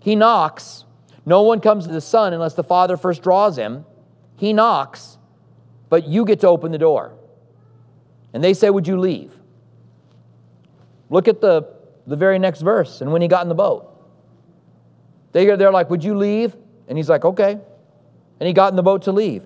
He 0.00 0.16
knocks. 0.16 0.84
No 1.26 1.42
one 1.42 1.60
comes 1.60 1.86
to 1.86 1.92
the 1.92 2.00
Son 2.00 2.32
unless 2.32 2.54
the 2.54 2.64
Father 2.64 2.96
first 2.96 3.22
draws 3.22 3.56
him. 3.56 3.84
He 4.36 4.52
knocks, 4.52 5.18
but 5.90 6.08
you 6.08 6.24
get 6.24 6.40
to 6.40 6.48
open 6.48 6.72
the 6.72 6.78
door. 6.78 7.14
And 8.32 8.42
they 8.42 8.54
say, 8.54 8.70
Would 8.70 8.88
you 8.88 8.98
leave? 8.98 9.34
Look 11.10 11.28
at 11.28 11.40
the, 11.40 11.68
the 12.06 12.16
very 12.16 12.38
next 12.38 12.62
verse. 12.62 13.00
And 13.00 13.12
when 13.12 13.20
he 13.20 13.28
got 13.28 13.42
in 13.42 13.48
the 13.48 13.54
boat, 13.54 13.86
they, 15.32 15.44
they're 15.44 15.70
like, 15.70 15.90
Would 15.90 16.02
you 16.02 16.16
leave? 16.16 16.56
And 16.88 16.96
he's 16.96 17.08
like, 17.08 17.24
Okay. 17.24 17.52
And 17.52 18.46
he 18.46 18.54
got 18.54 18.72
in 18.72 18.76
the 18.76 18.82
boat 18.82 19.02
to 19.02 19.12
leave. 19.12 19.44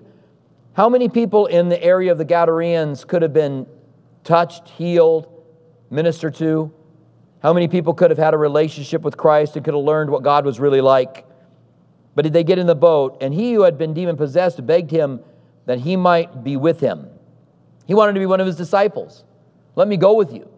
How 0.73 0.87
many 0.87 1.09
people 1.09 1.47
in 1.47 1.67
the 1.67 1.81
area 1.83 2.11
of 2.11 2.17
the 2.17 2.25
Gadareans 2.25 3.05
could 3.05 3.21
have 3.21 3.33
been 3.33 3.67
touched, 4.23 4.69
healed, 4.69 5.34
ministered 5.89 6.35
to? 6.35 6.71
How 7.41 7.53
many 7.53 7.67
people 7.67 7.93
could 7.93 8.09
have 8.09 8.17
had 8.17 8.33
a 8.33 8.37
relationship 8.37 9.01
with 9.03 9.17
Christ 9.17 9.55
and 9.55 9.63
could 9.63 9.73
have 9.73 9.83
learned 9.83 10.09
what 10.09 10.23
God 10.23 10.45
was 10.45 10.59
really 10.59 10.81
like? 10.81 11.25
But 12.15 12.23
did 12.23 12.33
they 12.33 12.43
get 12.43 12.57
in 12.57 12.65
the 12.65 12.75
boat? 12.75 13.17
And 13.21 13.33
he 13.33 13.53
who 13.53 13.63
had 13.63 13.77
been 13.77 13.93
demon 13.93 14.17
possessed 14.17 14.65
begged 14.65 14.89
him 14.89 15.19
that 15.65 15.79
he 15.79 15.95
might 15.95 16.43
be 16.43 16.57
with 16.57 16.79
him. 16.79 17.07
He 17.85 17.93
wanted 17.93 18.13
to 18.13 18.19
be 18.19 18.25
one 18.25 18.39
of 18.39 18.47
his 18.47 18.55
disciples. 18.55 19.23
Let 19.75 19.87
me 19.87 19.97
go 19.97 20.13
with 20.13 20.33
you. 20.33 20.49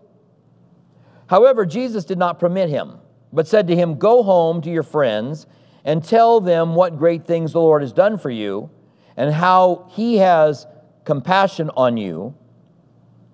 However, 1.28 1.66
Jesus 1.66 2.06
did 2.06 2.18
not 2.18 2.40
permit 2.40 2.70
him, 2.70 3.00
but 3.34 3.48
said 3.48 3.68
to 3.68 3.76
him, 3.76 3.98
Go 3.98 4.24
home 4.24 4.62
to 4.62 4.70
your 4.70 4.84
friends 4.84 5.46
and 5.84 6.04
tell 6.04 6.40
them 6.40 6.76
what 6.76 6.98
great 6.98 7.26
things 7.26 7.54
the 7.54 7.60
Lord 7.60 7.82
has 7.82 7.92
done 7.92 8.18
for 8.18 8.30
you 8.30 8.70
and 9.18 9.34
how 9.34 9.88
he 9.92 10.18
has 10.18 10.68
compassion 11.04 11.70
on 11.76 11.98
you. 11.98 12.36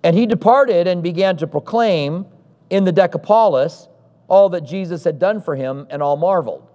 And 0.03 0.15
he 0.15 0.25
departed 0.25 0.87
and 0.87 1.01
began 1.01 1.37
to 1.37 1.47
proclaim 1.47 2.25
in 2.69 2.83
the 2.83 2.91
Decapolis 2.91 3.87
all 4.27 4.49
that 4.49 4.61
Jesus 4.61 5.03
had 5.03 5.19
done 5.19 5.41
for 5.41 5.55
him, 5.55 5.85
and 5.89 6.01
all 6.01 6.17
marveled. 6.17 6.67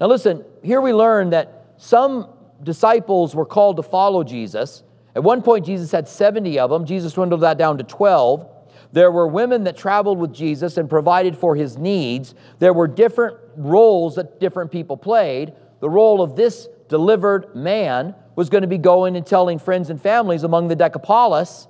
Now, 0.00 0.08
listen, 0.08 0.44
here 0.62 0.80
we 0.80 0.92
learn 0.92 1.30
that 1.30 1.74
some 1.76 2.28
disciples 2.62 3.34
were 3.34 3.44
called 3.44 3.76
to 3.76 3.82
follow 3.82 4.24
Jesus. 4.24 4.82
At 5.14 5.22
one 5.22 5.42
point, 5.42 5.66
Jesus 5.66 5.92
had 5.92 6.08
70 6.08 6.58
of 6.58 6.70
them. 6.70 6.84
Jesus 6.86 7.12
dwindled 7.12 7.42
that 7.42 7.58
down 7.58 7.78
to 7.78 7.84
12. 7.84 8.48
There 8.92 9.12
were 9.12 9.26
women 9.26 9.64
that 9.64 9.76
traveled 9.76 10.18
with 10.18 10.34
Jesus 10.34 10.76
and 10.76 10.88
provided 10.88 11.36
for 11.36 11.54
his 11.54 11.78
needs. 11.78 12.34
There 12.58 12.72
were 12.72 12.88
different 12.88 13.36
roles 13.56 14.16
that 14.16 14.40
different 14.40 14.70
people 14.70 14.96
played. 14.96 15.52
The 15.80 15.88
role 15.88 16.20
of 16.22 16.36
this 16.36 16.68
delivered 16.88 17.54
man 17.54 18.14
was 18.34 18.48
going 18.48 18.62
to 18.62 18.68
be 18.68 18.78
going 18.78 19.16
and 19.16 19.26
telling 19.26 19.58
friends 19.58 19.90
and 19.90 20.00
families 20.00 20.42
among 20.42 20.68
the 20.68 20.76
Decapolis 20.76 21.68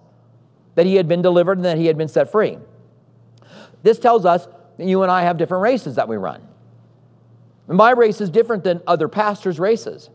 that 0.74 0.86
he 0.86 0.96
had 0.96 1.08
been 1.08 1.22
delivered 1.22 1.58
and 1.58 1.64
that 1.64 1.76
he 1.76 1.86
had 1.86 1.98
been 1.98 2.08
set 2.08 2.30
free. 2.30 2.58
This 3.82 3.98
tells 3.98 4.24
us 4.24 4.46
that 4.78 4.86
you 4.86 5.02
and 5.02 5.10
I 5.10 5.22
have 5.22 5.36
different 5.36 5.62
races 5.62 5.96
that 5.96 6.08
we 6.08 6.16
run. 6.16 6.42
My 7.68 7.90
race 7.90 8.20
is 8.20 8.30
different 8.30 8.64
than 8.64 8.80
other 8.86 9.08
pastors' 9.08 9.58
races. 9.58 10.10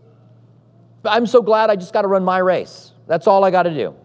I'm 1.06 1.26
so 1.26 1.42
glad 1.42 1.70
I 1.70 1.76
just 1.76 1.94
got 1.94 2.02
to 2.02 2.08
run 2.08 2.24
my 2.24 2.40
race. 2.40 2.92
That's 3.08 3.28
all 3.28 3.44
I 3.44 3.52
got 3.52 3.64
to 3.64 3.74
do. 3.74 3.96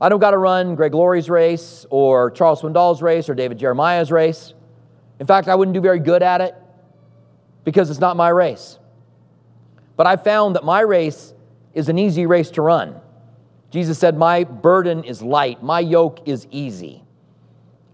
I 0.00 0.08
don't 0.08 0.20
got 0.20 0.32
to 0.32 0.38
run 0.38 0.74
Greg 0.74 0.94
Laurie's 0.94 1.30
race 1.30 1.86
or 1.88 2.30
Charles 2.30 2.60
Swindoll's 2.60 3.00
race 3.00 3.28
or 3.28 3.34
David 3.34 3.58
Jeremiah's 3.58 4.12
race. 4.12 4.52
In 5.18 5.26
fact, 5.26 5.48
I 5.48 5.54
wouldn't 5.54 5.74
do 5.74 5.80
very 5.80 5.98
good 5.98 6.22
at 6.22 6.42
it 6.42 6.54
because 7.64 7.88
it's 7.88 8.00
not 8.00 8.16
my 8.16 8.28
race. 8.28 8.78
But 9.96 10.06
I 10.06 10.16
found 10.16 10.56
that 10.56 10.64
my 10.64 10.80
race 10.80 11.32
is 11.72 11.88
an 11.88 11.98
easy 11.98 12.26
race 12.26 12.50
to 12.52 12.62
run. 12.62 13.00
Jesus 13.76 13.98
said, 13.98 14.16
My 14.16 14.44
burden 14.44 15.04
is 15.04 15.20
light, 15.20 15.62
my 15.62 15.80
yoke 15.80 16.26
is 16.26 16.46
easy. 16.50 17.04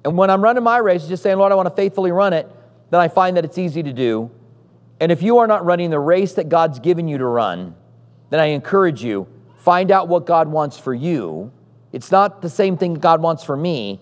And 0.05 0.17
when 0.17 0.31
I'm 0.31 0.43
running 0.43 0.63
my 0.63 0.79
race, 0.79 1.07
just 1.07 1.23
saying, 1.23 1.39
Lord, 1.39 1.53
I 1.53 1.55
want 1.55 1.69
to 1.69 1.75
faithfully 1.75 2.13
run 2.13 2.33
it, 2.33 2.49
then 2.91 3.01
I 3.01 3.09
find 3.09 3.37
that 3.37 3.45
it's 3.45 3.59
easy 3.59 3.83
to 3.83 3.93
do. 3.93 4.31
And 5.01 5.11
if 5.11 5.23
you 5.23 5.39
are 5.39 5.47
not 5.47 5.65
running 5.65 5.91
the 5.91 5.99
race 5.99 6.35
that 6.35 6.49
God's 6.49 6.79
given 6.79 7.09
you 7.09 7.19
to 7.19 7.27
run, 7.27 7.75
then 8.31 8.39
I 8.41 8.47
encourage 8.47 9.03
you, 9.03 9.27
find 9.59 9.91
out 9.91 10.09
what 10.09 10.25
God 10.27 10.49
wants 10.49 10.79
for 10.79 10.95
you. 10.95 11.53
It's 11.93 12.11
not 12.11 12.43
the 12.43 12.49
same 12.49 12.77
thing 12.77 12.95
God 12.95 13.21
wants 13.21 13.45
for 13.45 13.57
me, 13.57 14.01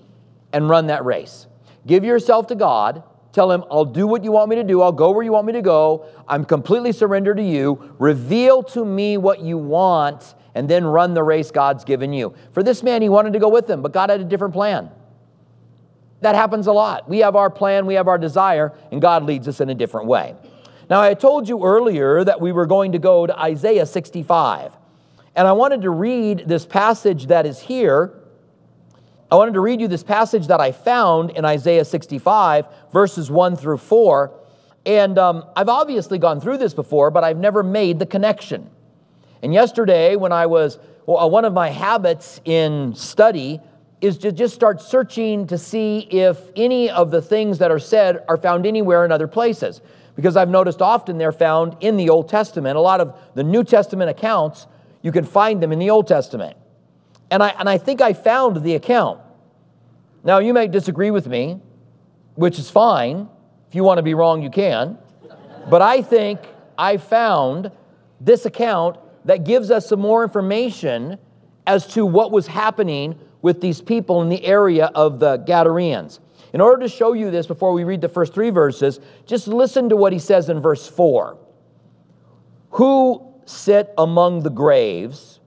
and 0.53 0.69
run 0.69 0.89
that 0.89 1.05
race. 1.05 1.47
Give 1.87 2.05
yourself 2.05 2.47
to 2.49 2.55
God 2.55 3.03
Tell 3.33 3.51
him, 3.51 3.65
I'll 3.71 3.85
do 3.85 4.07
what 4.07 4.25
you 4.25 4.33
want 4.33 4.51
me 4.51 4.57
to 4.57 4.65
do. 4.65 4.83
I'll 4.83 4.91
go 4.93 5.13
where 5.13 5.23
you 5.23 5.33
want 5.33 5.47
me 5.47 5.53
to 5.53 5.63
go. 5.63 6.07
I'm 6.27 6.45
completely 6.45 6.93
surrendered 6.93 7.37
to 7.37 7.43
you. 7.43 7.95
Reveal 7.99 8.63
to 8.65 8.85
me 8.85 9.17
what 9.19 9.41
you 9.41 9.57
want, 9.57 10.35
and 10.55 10.69
then 10.69 10.85
run 10.85 11.15
the 11.15 11.23
race 11.23 11.51
God's 11.51 11.85
given 11.85 12.13
you. 12.13 12.35
For 12.53 12.63
this 12.63 12.83
man, 12.83 13.03
he 13.03 13.09
wanted 13.09 13.33
to 13.35 13.39
go 13.39 13.49
with 13.49 13.67
them, 13.67 13.83
but 13.83 13.93
God 13.93 14.11
had 14.11 14.21
a 14.21 14.25
different 14.25 14.55
plan. 14.55 14.91
That 16.21 16.35
happens 16.35 16.67
a 16.67 16.73
lot. 16.73 17.09
We 17.09 17.21
have 17.21 17.37
our 17.37 17.51
plan, 17.51 17.87
we 17.87 17.95
have 17.95 18.09
our 18.09 18.19
desire, 18.19 18.73
and 18.91 19.01
God 19.01 19.25
leads 19.25 19.49
us 19.49 19.61
in 19.61 19.71
a 19.71 19.75
different 19.75 20.07
way. 20.07 20.35
Now, 20.89 21.01
I 21.01 21.15
told 21.15 21.49
you 21.49 21.65
earlier 21.65 22.25
that 22.25 22.41
we 22.41 22.53
were 22.53 22.67
going 22.67 22.93
to 22.93 22.99
go 22.99 23.27
to 23.27 23.39
Isaiah 23.39 23.87
65. 23.87 24.77
And 25.37 25.47
I 25.47 25.53
wanted 25.53 25.83
to 25.83 25.91
read 25.91 26.49
this 26.49 26.67
passage 26.67 27.29
that 27.29 27.47
is 27.47 27.61
here 27.61 28.21
I 29.31 29.37
wanted 29.37 29.55
to 29.55 29.61
read 29.61 29.81
you 29.81 29.87
this 29.87 30.03
passage 30.03 30.49
that 30.49 30.61
I 30.61 30.73
found 30.73 31.31
in 31.31 31.45
Isaiah 31.45 31.85
65, 31.85 32.67
verses 32.93 33.31
1 33.31 33.55
through 33.55 33.77
4. 33.77 34.35
And 34.85 35.19
um, 35.19 35.45
I've 35.55 35.69
obviously 35.69 36.19
gone 36.19 36.41
through 36.41 36.59
this 36.59 36.75
before, 36.75 37.13
but 37.13 37.23
I've 37.23 37.39
never 37.39 37.63
made 37.63 38.01
the 38.01 38.07
connection. 38.07 38.69
And 39.43 39.55
yesterday, 39.55 40.17
when 40.17 40.33
I 40.33 40.47
was, 40.47 40.79
well, 41.07 41.19
uh, 41.19 41.27
one 41.27 41.45
of 41.45 41.53
my 41.53 41.71
habits 41.71 42.41
in 42.45 42.95
study 42.95 43.61
is 44.01 44.19
to 44.19 44.33
just 44.33 44.55
start 44.55 44.81
searching 44.81 45.47
to 45.47 45.59
see 45.59 46.01
if 46.11 46.39
any 46.57 46.91
of 46.91 47.11
the 47.11 47.21
things 47.21 47.59
that 47.59 47.71
are 47.71 47.79
said 47.79 48.25
are 48.29 48.37
found 48.37 48.67
anywhere 48.67 49.05
in 49.05 49.13
other 49.13 49.29
places. 49.29 49.81
Because 50.17 50.37
I've 50.37 50.49
noticed 50.49 50.83
often 50.83 51.19
they're 51.19 51.33
found 51.33 51.77
in 51.81 51.97
the 51.97 52.11
Old 52.11 52.29
Testament. 52.29 52.77
A 52.77 52.81
lot 52.81 53.01
of 53.01 53.19
the 53.35 53.45
New 53.45 53.65
Testament 53.65 54.11
accounts, 54.11 54.67
you 55.03 55.13
can 55.13 55.25
find 55.25 55.63
them 55.63 55.73
in 55.73 55.79
the 55.79 55.91
Old 55.91 56.07
Testament. 56.07 56.57
And 57.31 57.43
I, 57.43 57.51
and 57.51 57.69
I 57.69 57.79
think 57.79 58.01
I 58.01 58.13
found 58.13 58.63
the 58.63 58.75
account. 58.75 59.21
Now, 60.25 60.39
you 60.39 60.53
may 60.53 60.69
disagree 60.69 61.11
with 61.11 61.27
me, 61.27 61.61
which 62.35 62.59
is 62.59 62.69
fine. 62.69 63.29
If 63.69 63.75
you 63.75 63.85
want 63.85 63.99
to 63.99 64.03
be 64.03 64.15
wrong, 64.15 64.43
you 64.43 64.51
can. 64.51 64.99
But 65.71 65.81
I 65.81 66.03
think 66.03 66.41
I 66.77 66.97
found 66.97 67.71
this 68.21 68.45
account 68.45 68.99
that 69.25 69.45
gives 69.45 69.71
us 69.71 69.89
some 69.89 70.01
more 70.01 70.23
information 70.23 71.19
as 71.67 71.87
to 71.89 72.07
what 72.07 72.33
was 72.33 72.47
happening 72.47 73.19
with 73.43 73.61
these 73.61 73.81
people 73.81 74.23
in 74.23 74.29
the 74.29 74.45
area 74.45 74.87
of 74.95 75.21
the 75.21 75.39
Gadareans. 75.39 76.21
In 76.53 76.61
order 76.61 76.83
to 76.83 76.89
show 76.89 77.13
you 77.13 77.31
this 77.31 77.47
before 77.47 77.73
we 77.73 77.85
read 77.85 78.01
the 78.01 78.09
first 78.09 78.35
three 78.35 78.51
verses, 78.51 79.01
just 79.27 79.47
listen 79.47 79.89
to 79.89 79.97
what 79.97 80.13
he 80.13 80.19
says 80.19 80.49
in 80.49 80.61
verse 80.61 80.89
4 80.89 81.39
Who 82.71 83.35
sit 83.45 83.93
among 83.97 84.43
the 84.43 84.51
graves, 84.51 85.41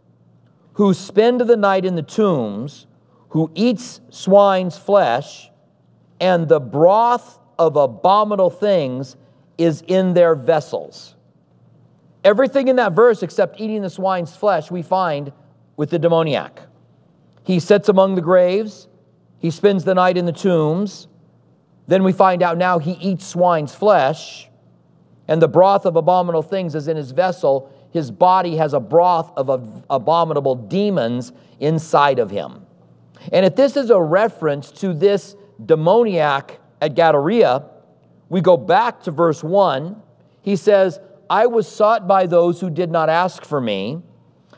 who 0.74 0.94
spend 0.94 1.42
the 1.42 1.58
night 1.58 1.86
in 1.86 1.96
the 1.96 2.02
tombs, 2.04 2.88
who 3.30 3.52
eats 3.54 4.02
swine's 4.10 4.78
flesh, 4.78 5.50
and 6.20 6.48
the 6.48 6.60
broth 6.60 7.40
of 7.60 7.76
abominable 7.76 8.50
things 8.50 9.16
is 9.58 9.84
in 9.88 10.14
their 10.14 10.36
vessels. 10.36 11.16
Everything 12.24 12.68
in 12.68 12.78
that 12.78 12.94
verse 12.94 13.24
except 13.24 13.60
eating 13.60 13.82
the 13.82 13.90
swine's 13.90 14.36
flesh 14.36 14.72
we 14.72 14.82
find 14.82 15.32
with 15.76 15.90
the 15.90 16.00
demoniac. 16.00 16.62
He 17.44 17.60
sits 17.60 17.90
among 17.90 18.16
the 18.16 18.22
graves, 18.22 18.88
he 19.40 19.52
spends 19.52 19.84
the 19.84 19.94
night 19.94 20.18
in 20.18 20.26
the 20.26 20.32
tombs. 20.32 21.08
Then 21.88 22.04
we 22.04 22.14
find 22.14 22.42
out 22.42 22.58
now 22.58 22.80
he 22.80 22.94
eats 22.94 23.26
swine's 23.26 23.76
flesh, 23.76 24.50
and 25.28 25.42
the 25.42 25.50
broth 25.50 25.86
of 25.86 25.98
abominable 25.98 26.42
things 26.42 26.76
is 26.76 26.88
in 26.88 26.96
his 26.96 27.12
vessel. 27.12 27.70
His 27.92 28.10
body 28.10 28.56
has 28.56 28.74
a 28.74 28.80
broth 28.80 29.34
of 29.36 29.84
abominable 29.90 30.56
demons 30.56 31.34
inside 31.60 32.20
of 32.20 32.32
him. 32.32 32.66
And 33.34 33.46
if 33.46 33.56
this 33.56 33.76
is 33.76 33.90
a 33.90 34.02
reference 34.02 34.72
to 34.72 34.94
this 34.94 35.36
demoniac 35.66 36.60
at 36.82 36.96
Gadara, 36.96 37.70
we 38.30 38.42
go 38.42 38.58
back 38.58 39.04
to 39.04 39.12
verse 39.12 39.44
1. 39.44 40.02
He 40.42 40.56
says, 40.56 41.00
I 41.30 41.48
was 41.48 41.68
sought 41.68 42.08
by 42.08 42.26
those 42.26 42.60
who 42.60 42.70
did 42.70 42.92
not 42.92 43.10
ask 43.10 43.46
for 43.46 43.62
me. 43.62 44.02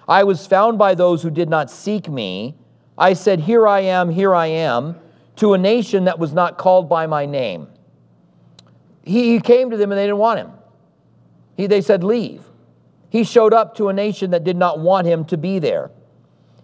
I 0.08 0.23
was 0.23 0.45
found 0.45 0.78
by 0.78 0.95
those 0.95 1.23
who 1.23 1.30
did 1.30 1.49
not 1.49 1.71
seek 1.71 2.10
me. 2.10 2.56
I 2.97 3.13
said, 3.13 3.39
Here 3.39 3.67
I 3.67 3.82
am, 3.82 4.10
here 4.10 4.34
I 4.34 4.47
am, 4.47 4.95
to 5.38 5.54
a 5.54 5.58
nation 5.58 6.06
that 6.06 6.19
was 6.19 6.34
not 6.34 6.58
called 6.58 6.88
by 6.88 7.08
my 7.08 7.25
name. 7.25 7.67
He 9.04 9.39
came 9.39 9.69
to 9.69 9.78
them 9.78 9.91
and 9.91 9.99
they 9.99 10.06
didn't 10.06 10.17
want 10.17 10.39
him. 10.39 10.51
He, 11.56 11.67
they 11.67 11.82
said, 11.82 12.04
Leave. 12.04 12.43
He 13.10 13.23
showed 13.23 13.54
up 13.54 13.75
to 13.78 13.89
a 13.89 13.93
nation 13.93 14.32
that 14.32 14.43
did 14.43 14.58
not 14.58 14.80
want 14.80 15.08
him 15.08 15.25
to 15.25 15.38
be 15.38 15.60
there. 15.60 15.91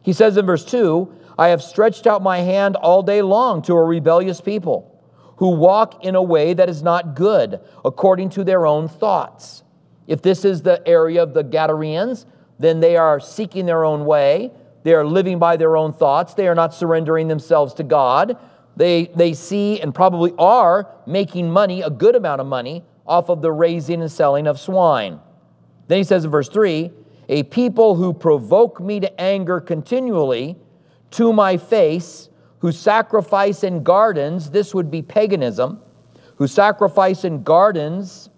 He 0.01 0.13
says 0.13 0.35
in 0.37 0.45
verse 0.45 0.65
2 0.65 1.13
I 1.37 1.47
have 1.49 1.61
stretched 1.61 2.07
out 2.07 2.21
my 2.21 2.39
hand 2.39 2.75
all 2.75 3.03
day 3.03 3.21
long 3.21 3.61
to 3.63 3.73
a 3.73 3.83
rebellious 3.83 4.41
people 4.41 4.87
who 5.37 5.55
walk 5.55 6.03
in 6.05 6.15
a 6.15 6.21
way 6.21 6.53
that 6.53 6.69
is 6.69 6.83
not 6.83 7.15
good, 7.15 7.59
according 7.83 8.29
to 8.29 8.43
their 8.43 8.67
own 8.67 8.87
thoughts. 8.87 9.63
If 10.11 10.21
this 10.21 10.43
is 10.43 10.61
the 10.61 10.85
area 10.85 11.23
of 11.23 11.33
the 11.33 11.41
Gadareans, 11.41 12.25
then 12.59 12.81
they 12.81 12.97
are 12.97 13.17
seeking 13.21 13.65
their 13.65 13.85
own 13.85 14.05
way. 14.05 14.51
They 14.83 14.93
are 14.93 15.05
living 15.05 15.39
by 15.39 15.55
their 15.55 15.77
own 15.77 15.93
thoughts. 15.93 16.33
They 16.33 16.49
are 16.49 16.53
not 16.53 16.73
surrendering 16.73 17.29
themselves 17.29 17.73
to 17.75 17.83
God. 17.83 18.37
They, 18.75 19.05
they 19.15 19.31
see 19.31 19.79
and 19.79 19.95
probably 19.95 20.33
are 20.37 20.93
making 21.05 21.49
money, 21.49 21.81
a 21.81 21.89
good 21.89 22.17
amount 22.17 22.41
of 22.41 22.47
money, 22.47 22.83
off 23.07 23.29
of 23.29 23.41
the 23.41 23.53
raising 23.53 24.01
and 24.01 24.11
selling 24.11 24.47
of 24.47 24.59
swine. 24.59 25.21
Then 25.87 25.99
he 25.99 26.03
says 26.03 26.25
in 26.25 26.31
verse 26.31 26.49
3 26.49 26.91
A 27.29 27.43
people 27.43 27.95
who 27.95 28.13
provoke 28.13 28.81
me 28.81 28.99
to 28.99 29.21
anger 29.21 29.61
continually 29.61 30.57
to 31.11 31.31
my 31.31 31.55
face, 31.55 32.27
who 32.59 32.73
sacrifice 32.73 33.63
in 33.63 33.81
gardens, 33.81 34.51
this 34.51 34.75
would 34.75 34.91
be 34.91 35.01
paganism, 35.01 35.79
who 36.35 36.47
sacrifice 36.47 37.23
in 37.23 37.43
gardens 37.43 38.29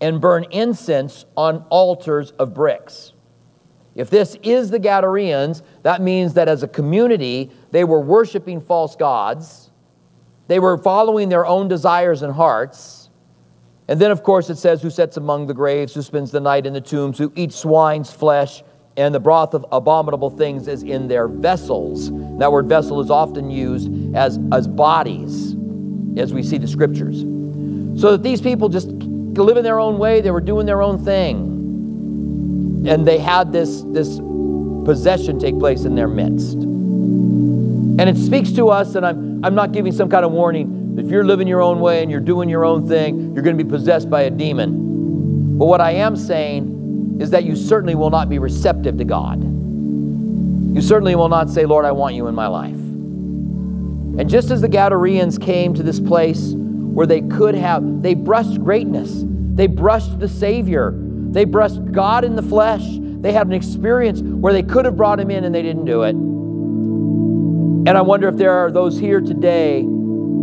and 0.00 0.20
burn 0.20 0.44
incense 0.50 1.24
on 1.36 1.64
altars 1.70 2.30
of 2.32 2.54
bricks. 2.54 3.12
If 3.94 4.10
this 4.10 4.36
is 4.42 4.70
the 4.70 4.78
Gadareans, 4.78 5.62
that 5.82 6.00
means 6.00 6.34
that 6.34 6.48
as 6.48 6.62
a 6.62 6.68
community, 6.68 7.50
they 7.72 7.82
were 7.82 8.00
worshiping 8.00 8.60
false 8.60 8.94
gods. 8.94 9.72
They 10.46 10.60
were 10.60 10.78
following 10.78 11.28
their 11.28 11.44
own 11.44 11.66
desires 11.66 12.22
and 12.22 12.32
hearts. 12.32 13.10
And 13.88 14.00
then, 14.00 14.10
of 14.10 14.22
course, 14.22 14.50
it 14.50 14.56
says, 14.56 14.82
Who 14.82 14.90
sits 14.90 15.16
among 15.16 15.48
the 15.48 15.54
graves, 15.54 15.94
who 15.94 16.02
spends 16.02 16.30
the 16.30 16.40
night 16.40 16.64
in 16.64 16.74
the 16.74 16.80
tombs, 16.80 17.18
who 17.18 17.32
eats 17.34 17.56
swine's 17.56 18.12
flesh, 18.12 18.62
and 18.96 19.14
the 19.14 19.20
broth 19.20 19.54
of 19.54 19.64
abominable 19.72 20.30
things 20.30 20.68
is 20.68 20.82
in 20.82 21.08
their 21.08 21.28
vessels. 21.28 22.10
That 22.38 22.52
word 22.52 22.68
vessel 22.68 23.00
is 23.00 23.10
often 23.10 23.50
used 23.50 24.14
as, 24.14 24.38
as 24.52 24.68
bodies, 24.68 25.56
as 26.16 26.34
we 26.34 26.42
see 26.42 26.58
the 26.58 26.68
scriptures. 26.68 27.20
So 28.00 28.12
that 28.12 28.22
these 28.22 28.40
people 28.40 28.68
just 28.68 28.97
live 29.34 29.56
in 29.56 29.64
their 29.64 29.80
own 29.80 29.98
way, 29.98 30.20
they 30.20 30.30
were 30.30 30.40
doing 30.40 30.66
their 30.66 30.82
own 30.82 31.04
thing 31.04 31.58
and 32.86 33.06
they 33.06 33.18
had 33.18 33.52
this, 33.52 33.82
this 33.88 34.18
possession 34.84 35.38
take 35.38 35.58
place 35.58 35.84
in 35.84 35.94
their 35.94 36.08
midst. 36.08 36.54
And 36.54 38.08
it 38.08 38.16
speaks 38.16 38.52
to 38.52 38.68
us, 38.68 38.94
and 38.94 39.04
I'm, 39.04 39.44
I'm 39.44 39.54
not 39.54 39.72
giving 39.72 39.92
some 39.92 40.08
kind 40.08 40.24
of 40.24 40.32
warning. 40.32 40.96
If 40.98 41.06
you're 41.10 41.24
living 41.24 41.48
your 41.48 41.60
own 41.60 41.80
way 41.80 42.02
and 42.02 42.10
you're 42.10 42.20
doing 42.20 42.48
your 42.48 42.64
own 42.64 42.88
thing, 42.88 43.34
you're 43.34 43.42
going 43.42 43.58
to 43.58 43.62
be 43.62 43.68
possessed 43.68 44.08
by 44.08 44.22
a 44.22 44.30
demon. 44.30 45.58
But 45.58 45.66
what 45.66 45.80
I 45.80 45.92
am 45.92 46.16
saying 46.16 47.18
is 47.20 47.30
that 47.30 47.44
you 47.44 47.56
certainly 47.56 47.94
will 47.96 48.10
not 48.10 48.28
be 48.28 48.38
receptive 48.38 48.96
to 48.98 49.04
God. 49.04 49.42
You 49.42 50.80
certainly 50.80 51.16
will 51.16 51.28
not 51.28 51.50
say, 51.50 51.66
Lord, 51.66 51.84
I 51.84 51.92
want 51.92 52.14
you 52.14 52.28
in 52.28 52.34
my 52.34 52.46
life. 52.46 52.74
And 52.74 54.30
just 54.30 54.50
as 54.50 54.60
the 54.60 54.68
Gadareans 54.68 55.42
came 55.42 55.74
to 55.74 55.82
this 55.82 55.98
place 55.98 56.52
where 56.98 57.06
they 57.06 57.20
could 57.20 57.54
have, 57.54 58.02
they 58.02 58.12
brushed 58.12 58.60
greatness, 58.60 59.22
they 59.54 59.68
brushed 59.68 60.18
the 60.18 60.26
Savior, 60.26 60.92
they 60.96 61.44
brushed 61.44 61.92
God 61.92 62.24
in 62.24 62.34
the 62.34 62.42
flesh. 62.42 62.82
They 62.82 63.32
had 63.32 63.46
an 63.46 63.52
experience 63.52 64.20
where 64.20 64.52
they 64.52 64.64
could 64.64 64.84
have 64.84 64.96
brought 64.96 65.20
him 65.20 65.30
in 65.30 65.44
and 65.44 65.54
they 65.54 65.62
didn't 65.62 65.84
do 65.84 66.02
it. 66.02 66.10
And 66.10 67.90
I 67.90 68.00
wonder 68.00 68.26
if 68.26 68.36
there 68.36 68.50
are 68.50 68.72
those 68.72 68.98
here 68.98 69.20
today 69.20 69.84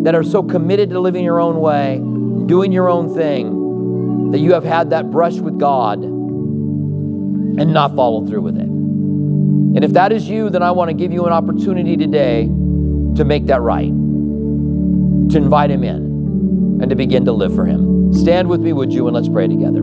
that 0.04 0.16
are 0.16 0.24
so 0.24 0.42
committed 0.42 0.92
to 0.92 1.00
living 1.02 1.26
your 1.26 1.42
own 1.42 1.60
way, 1.60 1.98
doing 2.46 2.72
your 2.72 2.88
own 2.88 3.14
thing, 3.14 4.32
that 4.32 4.40
you 4.40 4.54
have 4.54 4.64
had 4.64 4.92
that 4.92 5.12
brush 5.12 5.36
with 5.36 5.60
God 5.60 6.04
and 6.04 7.74
not 7.74 7.98
followed 7.98 8.30
through 8.30 8.44
with 8.44 8.56
it. 8.56 8.62
And 8.62 9.84
if 9.84 9.92
that 9.92 10.14
is 10.14 10.30
you, 10.30 10.50
then 10.50 10.64
I 10.64 10.72
want 10.72 10.88
to 10.88 10.94
give 10.94 11.12
you 11.12 11.26
an 11.26 11.34
opportunity 11.34 11.98
today 11.98 12.44
to 12.46 13.26
make 13.26 13.48
that 13.48 13.60
right, 13.60 13.92
to 13.92 15.38
invite 15.38 15.70
him 15.70 15.84
in, 15.84 16.05
and 16.82 16.90
to 16.90 16.96
begin 16.96 17.26
to 17.26 17.32
live 17.32 17.56
for 17.56 17.66
him. 17.66 18.14
Stand 18.14 18.50
with 18.50 18.62
me, 18.62 18.74
would 18.74 18.94
you, 18.94 19.08
and 19.08 19.16
let's 19.16 19.30
pray 19.30 19.48
together. 19.48 19.82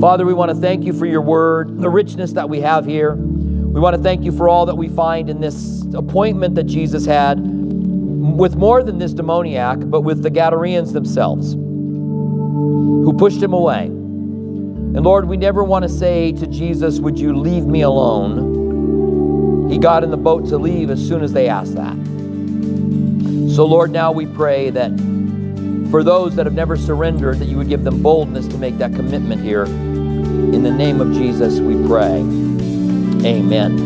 Father, 0.00 0.26
we 0.26 0.34
want 0.34 0.50
to 0.50 0.56
thank 0.56 0.84
you 0.84 0.92
for 0.92 1.06
your 1.06 1.20
word, 1.20 1.78
the 1.80 1.88
richness 1.88 2.32
that 2.32 2.48
we 2.48 2.60
have 2.60 2.84
here. 2.84 3.14
We 3.14 3.80
want 3.80 3.96
to 3.96 4.02
thank 4.02 4.24
you 4.24 4.32
for 4.32 4.48
all 4.48 4.66
that 4.66 4.76
we 4.76 4.88
find 4.88 5.30
in 5.30 5.40
this 5.40 5.84
appointment 5.94 6.54
that 6.56 6.64
Jesus 6.64 7.06
had 7.06 7.38
with 7.40 8.56
more 8.56 8.82
than 8.82 8.98
this 8.98 9.12
demoniac, 9.12 9.78
but 9.80 10.02
with 10.02 10.22
the 10.22 10.30
Gadareans 10.30 10.92
themselves 10.92 11.54
who 11.54 13.14
pushed 13.16 13.42
him 13.42 13.52
away. 13.52 13.86
And 13.86 15.02
Lord, 15.02 15.26
we 15.26 15.36
never 15.36 15.64
want 15.64 15.82
to 15.82 15.88
say 15.88 16.32
to 16.32 16.46
Jesus, 16.46 17.00
Would 17.00 17.18
you 17.18 17.36
leave 17.36 17.66
me 17.66 17.82
alone? 17.82 19.68
He 19.70 19.78
got 19.78 20.04
in 20.04 20.10
the 20.10 20.16
boat 20.16 20.46
to 20.48 20.58
leave 20.58 20.90
as 20.90 21.06
soon 21.06 21.22
as 21.22 21.32
they 21.32 21.48
asked 21.48 21.74
that. 21.74 21.94
So, 23.54 23.66
Lord, 23.66 23.90
now 23.90 24.12
we 24.12 24.26
pray 24.26 24.70
that 24.70 24.90
for 25.94 26.02
those 26.02 26.34
that 26.34 26.44
have 26.44 26.56
never 26.56 26.76
surrendered, 26.76 27.38
that 27.38 27.44
you 27.44 27.56
would 27.56 27.68
give 27.68 27.84
them 27.84 28.02
boldness 28.02 28.48
to 28.48 28.58
make 28.58 28.76
that 28.78 28.92
commitment 28.94 29.40
here. 29.40 29.62
In 29.62 30.64
the 30.64 30.70
name 30.72 31.00
of 31.00 31.12
Jesus, 31.12 31.60
we 31.60 31.74
pray. 31.86 32.16
Amen. 33.24 33.76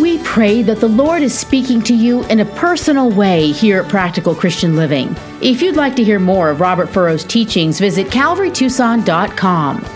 We 0.00 0.16
pray 0.20 0.62
that 0.62 0.80
the 0.80 0.88
Lord 0.88 1.22
is 1.22 1.38
speaking 1.38 1.82
to 1.82 1.94
you 1.94 2.24
in 2.28 2.40
a 2.40 2.46
personal 2.46 3.10
way 3.10 3.52
here 3.52 3.82
at 3.82 3.90
Practical 3.90 4.34
Christian 4.34 4.74
Living. 4.74 5.14
If 5.42 5.60
you'd 5.60 5.76
like 5.76 5.94
to 5.96 6.04
hear 6.04 6.18
more 6.18 6.48
of 6.48 6.62
Robert 6.62 6.88
Furrow's 6.88 7.22
teachings, 7.22 7.78
visit 7.78 8.06
calvarytucson.com. 8.06 9.95